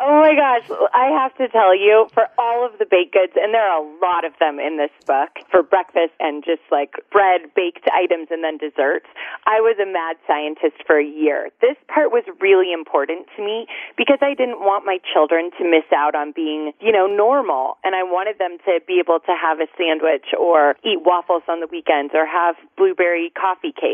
[0.00, 3.52] Oh my gosh, I have to tell you, for all of the baked goods, and
[3.52, 7.50] there are a lot of them in this book, for breakfast and just like bread,
[7.56, 9.06] baked items, and then desserts,
[9.44, 11.50] I was a mad scientist for a year.
[11.60, 15.90] This part was really important to me because I didn't want my children to miss
[15.90, 17.76] out on being, you know, normal.
[17.82, 21.58] And I wanted them to be able to have a sandwich or eat waffles on
[21.58, 23.87] the weekends or have blueberry coffee cake.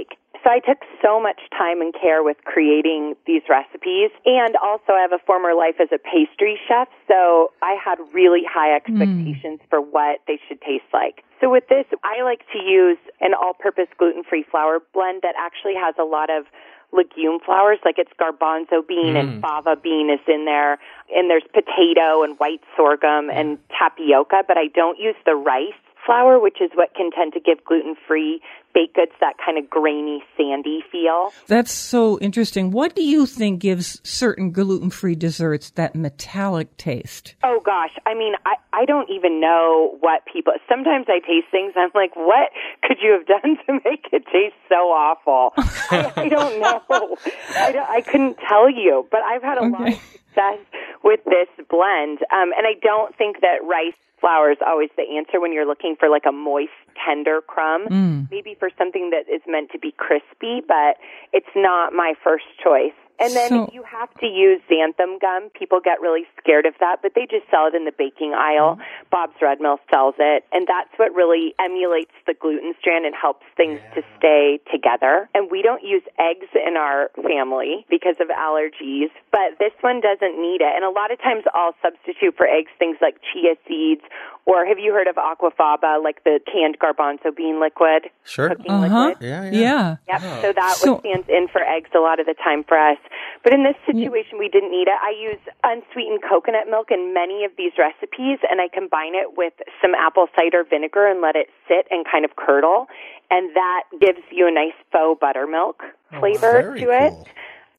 [0.44, 4.10] So I took so much time and care with creating these recipes.
[4.26, 8.42] And also I have a former life as a pastry chef, so I had really
[8.44, 8.92] high hmm.
[8.92, 11.24] expectations for what they should taste like.
[11.40, 15.94] So with this, I like to use an all-purpose gluten-free flour blend that actually has
[15.98, 16.44] a lot of
[16.92, 19.40] legume flours, like it's garbanzo bean and hmm.
[19.40, 20.78] fava bean is in there,
[21.14, 23.64] and there's potato and white sorghum and hmm.
[23.72, 25.72] tapioca, but I don't use the rice
[26.04, 28.40] flour, which is what can tend to give gluten-free
[28.74, 31.32] baked goods that kind of grainy, sandy feel.
[31.46, 32.72] That's so interesting.
[32.72, 37.36] What do you think gives certain gluten free desserts that metallic taste?
[37.44, 40.52] Oh gosh, I mean, I I don't even know what people.
[40.68, 42.50] Sometimes I taste things, and I'm like, what
[42.82, 45.52] could you have done to make it taste so awful?
[45.90, 47.16] I, I don't know.
[47.56, 50.58] I don't, I couldn't tell you, but I've had a lot of success
[51.04, 53.94] with this blend, um, and I don't think that rice
[54.24, 56.72] flour is always the answer when you're looking for like a moist,
[57.04, 57.86] tender crumb.
[57.88, 58.30] Mm.
[58.30, 60.96] Maybe for something that is meant to be crispy, but
[61.34, 62.96] it's not my first choice.
[63.20, 65.50] And then So- you have to use xanthan gum.
[65.54, 68.78] People get really scared of that, but they just sell it in the baking aisle.
[69.10, 73.46] Bob's Red Mill sells it, and that's what really emulates the gluten strand and helps
[73.56, 75.28] things to stay together.
[75.34, 80.40] And we don't use eggs in our family because of allergies, but this one doesn't
[80.40, 80.72] need it.
[80.74, 84.02] And a lot of times I'll substitute for eggs things like chia seeds
[84.46, 88.10] or have you heard of aquafaba, like the canned garbanzo bean liquid?
[88.26, 88.50] Sure.
[88.50, 89.06] Cooking Uh huh.
[89.08, 89.26] liquid?
[89.26, 89.96] Yeah, yeah.
[90.06, 90.20] Yep.
[90.42, 92.98] So that So- one stands in for eggs a lot of the time for us.
[93.42, 94.98] But in this situation, we didn't need it.
[95.02, 99.52] I use unsweetened coconut milk in many of these recipes, and I combine it with
[99.82, 102.86] some apple cider vinegar and let it sit and kind of curdle.
[103.30, 105.82] And that gives you a nice faux buttermilk
[106.12, 107.10] oh, flavor Very to it.
[107.10, 107.26] cool.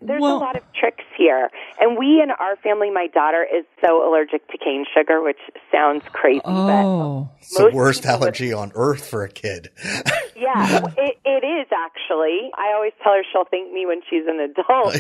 [0.02, 1.50] There's Well- a lot of tricks here.
[1.80, 5.40] And we in our family, my daughter is so allergic to cane sugar, which
[5.72, 7.30] sounds crazy, but Oh.
[7.40, 9.70] It's the worst people would- allergy on earth for a kid.
[10.38, 12.52] Yeah, it, it is actually.
[12.58, 15.00] I always tell her she'll thank me when she's an adult.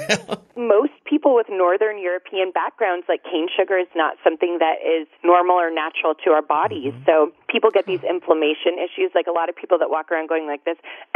[0.55, 5.57] Most people with Northern European backgrounds, like cane sugar, is not something that is normal
[5.57, 6.93] or natural to our bodies.
[6.93, 7.03] Mm-hmm.
[7.05, 9.15] So people get these inflammation issues.
[9.15, 10.75] Like a lot of people that walk around going like this,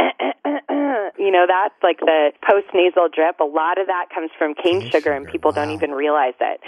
[1.20, 3.40] you know, that's like the post nasal drip.
[3.40, 6.60] A lot of that comes from cane, sugar, and sugar, people don't even realize it.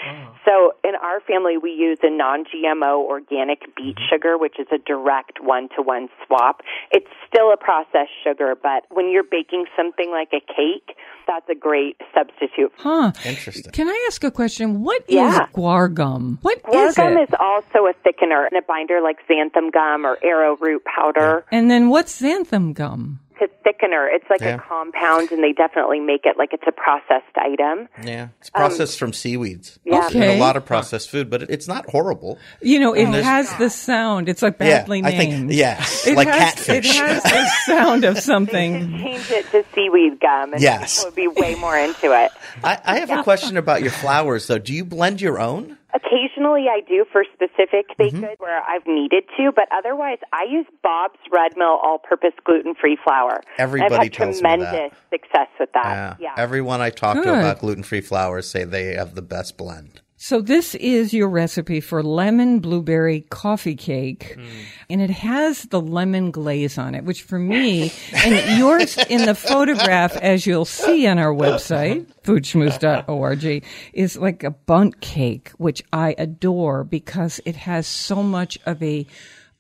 [0.45, 4.13] So in our family, we use a non-GMO organic beet mm-hmm.
[4.13, 6.61] sugar, which is a direct one-to-one swap.
[6.91, 10.97] It's still a processed sugar, but when you're baking something like a cake,
[11.27, 12.73] that's a great substitute.
[12.77, 13.13] Huh.
[13.25, 13.71] Interesting.
[13.73, 14.83] Can I ask a question?
[14.83, 15.47] What is Yeah.
[15.55, 16.39] guar gum?
[16.43, 17.29] What Guar is gum it?
[17.29, 21.45] is also a thickener and a binder like xanthan gum or arrowroot powder.
[21.53, 23.21] and then what's xanthan gum?
[23.41, 24.07] It's a thickener.
[24.13, 24.55] It's like Yeah.
[24.55, 27.89] a compound, and they definitely make it like it's a processed item.
[28.05, 28.29] Yeah.
[28.41, 29.81] It's processed from seaweeds.
[29.85, 29.99] Um, yeah.
[30.11, 30.37] In Okay.
[30.37, 32.39] a lot of processed food, but it- it's not horrible.
[32.61, 34.29] You know, it has the sound.
[34.29, 35.49] It's like badly yeah, I named.
[35.49, 37.01] think yes, It like has, catfish.
[37.01, 38.91] It has the sound of Just something.
[38.99, 40.99] change it to seaweed gum, and Yes.
[41.05, 42.31] people would be way more into it.
[42.63, 44.59] I, I have a question about your flours, though.
[44.59, 45.79] Do you blend your own?
[45.95, 48.21] Occasionally, I do for specific baked Mm-hmm.
[48.21, 53.41] goods where I've needed to, but otherwise, I use Bob's Red Mill all-purpose gluten-free flour.
[53.59, 54.57] Everybody I've had tells me that.
[54.57, 56.19] tremendous success with that.
[56.21, 56.35] Yeah.
[56.37, 56.43] yeah.
[56.43, 60.01] Everyone I talk to about gluten-free flours say they have the best blend.
[60.23, 64.47] So this is your recipe for lemon blueberry coffee cake, hmm.
[64.89, 69.35] and it has the lemon glaze on it, which for me and yours in the
[69.35, 76.15] photograph, as you'll see on our website foodschmooze.org, is like a Bundt cake, which I
[76.17, 79.05] adore because it has so much of a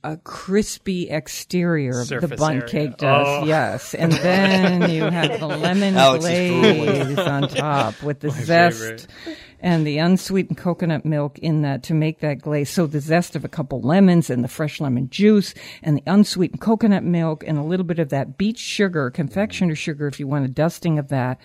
[0.05, 2.66] a crispy exterior of the Surface bun area.
[2.68, 3.44] cake does, Oh.
[3.44, 3.94] yes.
[3.94, 9.07] And then you have the lemon Alex glaze on top with the zest favorite.
[9.61, 12.68] and the unsweetened coconut milk in that to make that glaze.
[12.70, 16.61] So the zest of a couple lemons and the fresh lemon juice and the unsweetened
[16.61, 20.44] coconut milk and a little bit of that beet sugar, confectioner sugar, if you want
[20.44, 21.38] a dusting of that.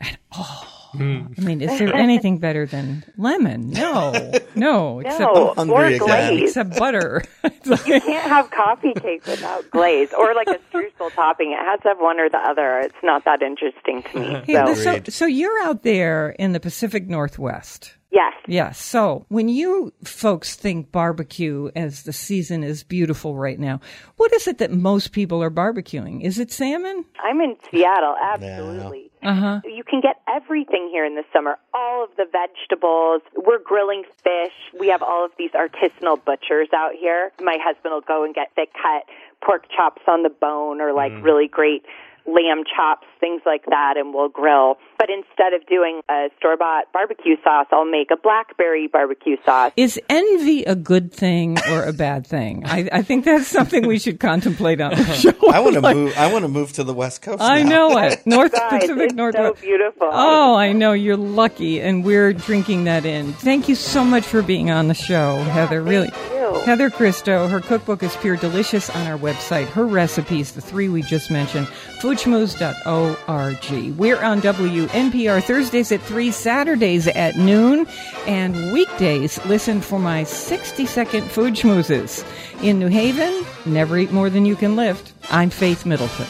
[0.00, 1.38] And oh, Mm.
[1.38, 3.70] I mean, is there anything better than lemon?
[3.70, 4.12] No,
[4.54, 5.98] no, except no, hungry or again.
[5.98, 6.42] glaze.
[6.50, 7.22] except butter.
[7.64, 11.52] You can't have coffee cake without glaze or like a streusel topping.
[11.52, 12.80] It has to have one or the other.
[12.80, 14.42] It's not that interesting to me.
[14.46, 17.94] Hey, So, so, so you're out there in the Pacific Northwest.
[18.10, 18.32] yes.
[18.46, 18.78] Yes.
[18.82, 23.80] So when you folks think barbecue as the season is beautiful right now,
[24.16, 26.22] what is it that most people are barbecuing?
[26.24, 27.04] Is it salmon?
[27.22, 29.07] I'm in Seattle, absolutely.
[29.22, 29.60] Uh huh.
[29.64, 31.58] You can get everything here in the summer.
[31.74, 33.22] All of the vegetables.
[33.34, 34.52] We're grilling fish.
[34.78, 37.32] We have all of these artisanal butchers out here.
[37.40, 39.04] My husband will go and get thick cut
[39.44, 41.84] pork chops on the bone or like really great
[42.28, 44.76] lamb chops, things like that, and we'll grill.
[44.98, 49.72] But instead of doing a store bought barbecue sauce, I'll make a blackberry barbecue sauce.
[49.76, 52.64] Is envy a good thing or a bad thing?
[52.66, 55.32] I, I think that's something we should contemplate on the show.
[55.50, 56.14] I want to move.
[56.16, 57.40] I want to move to the West Coast.
[57.42, 57.68] I now.
[57.88, 58.22] know it.
[58.26, 59.56] North Guys, Pacific it's Northwest.
[59.56, 60.08] so beautiful.
[60.10, 60.92] Oh, I know.
[60.92, 63.32] You're lucky, and we're drinking that in.
[63.34, 65.82] Thank you so much for being on the show, Heather.
[65.82, 66.10] Really.
[66.32, 66.60] you.
[66.64, 69.66] Heather Christo, her cookbook is pure delicious on our website.
[69.68, 71.68] Her recipes, the three we just mentioned,
[72.18, 73.96] foodschmooze.org.
[73.96, 77.86] We're on WNPR Thursdays at 3, Saturdays at noon,
[78.26, 82.24] and weekdays, listen for my 60 second food schmoozes.
[82.62, 85.12] In New Haven, never eat more than you can lift.
[85.30, 86.26] I'm Faith Middleton.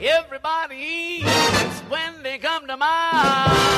[0.00, 3.77] Everybody eats when they come to mind.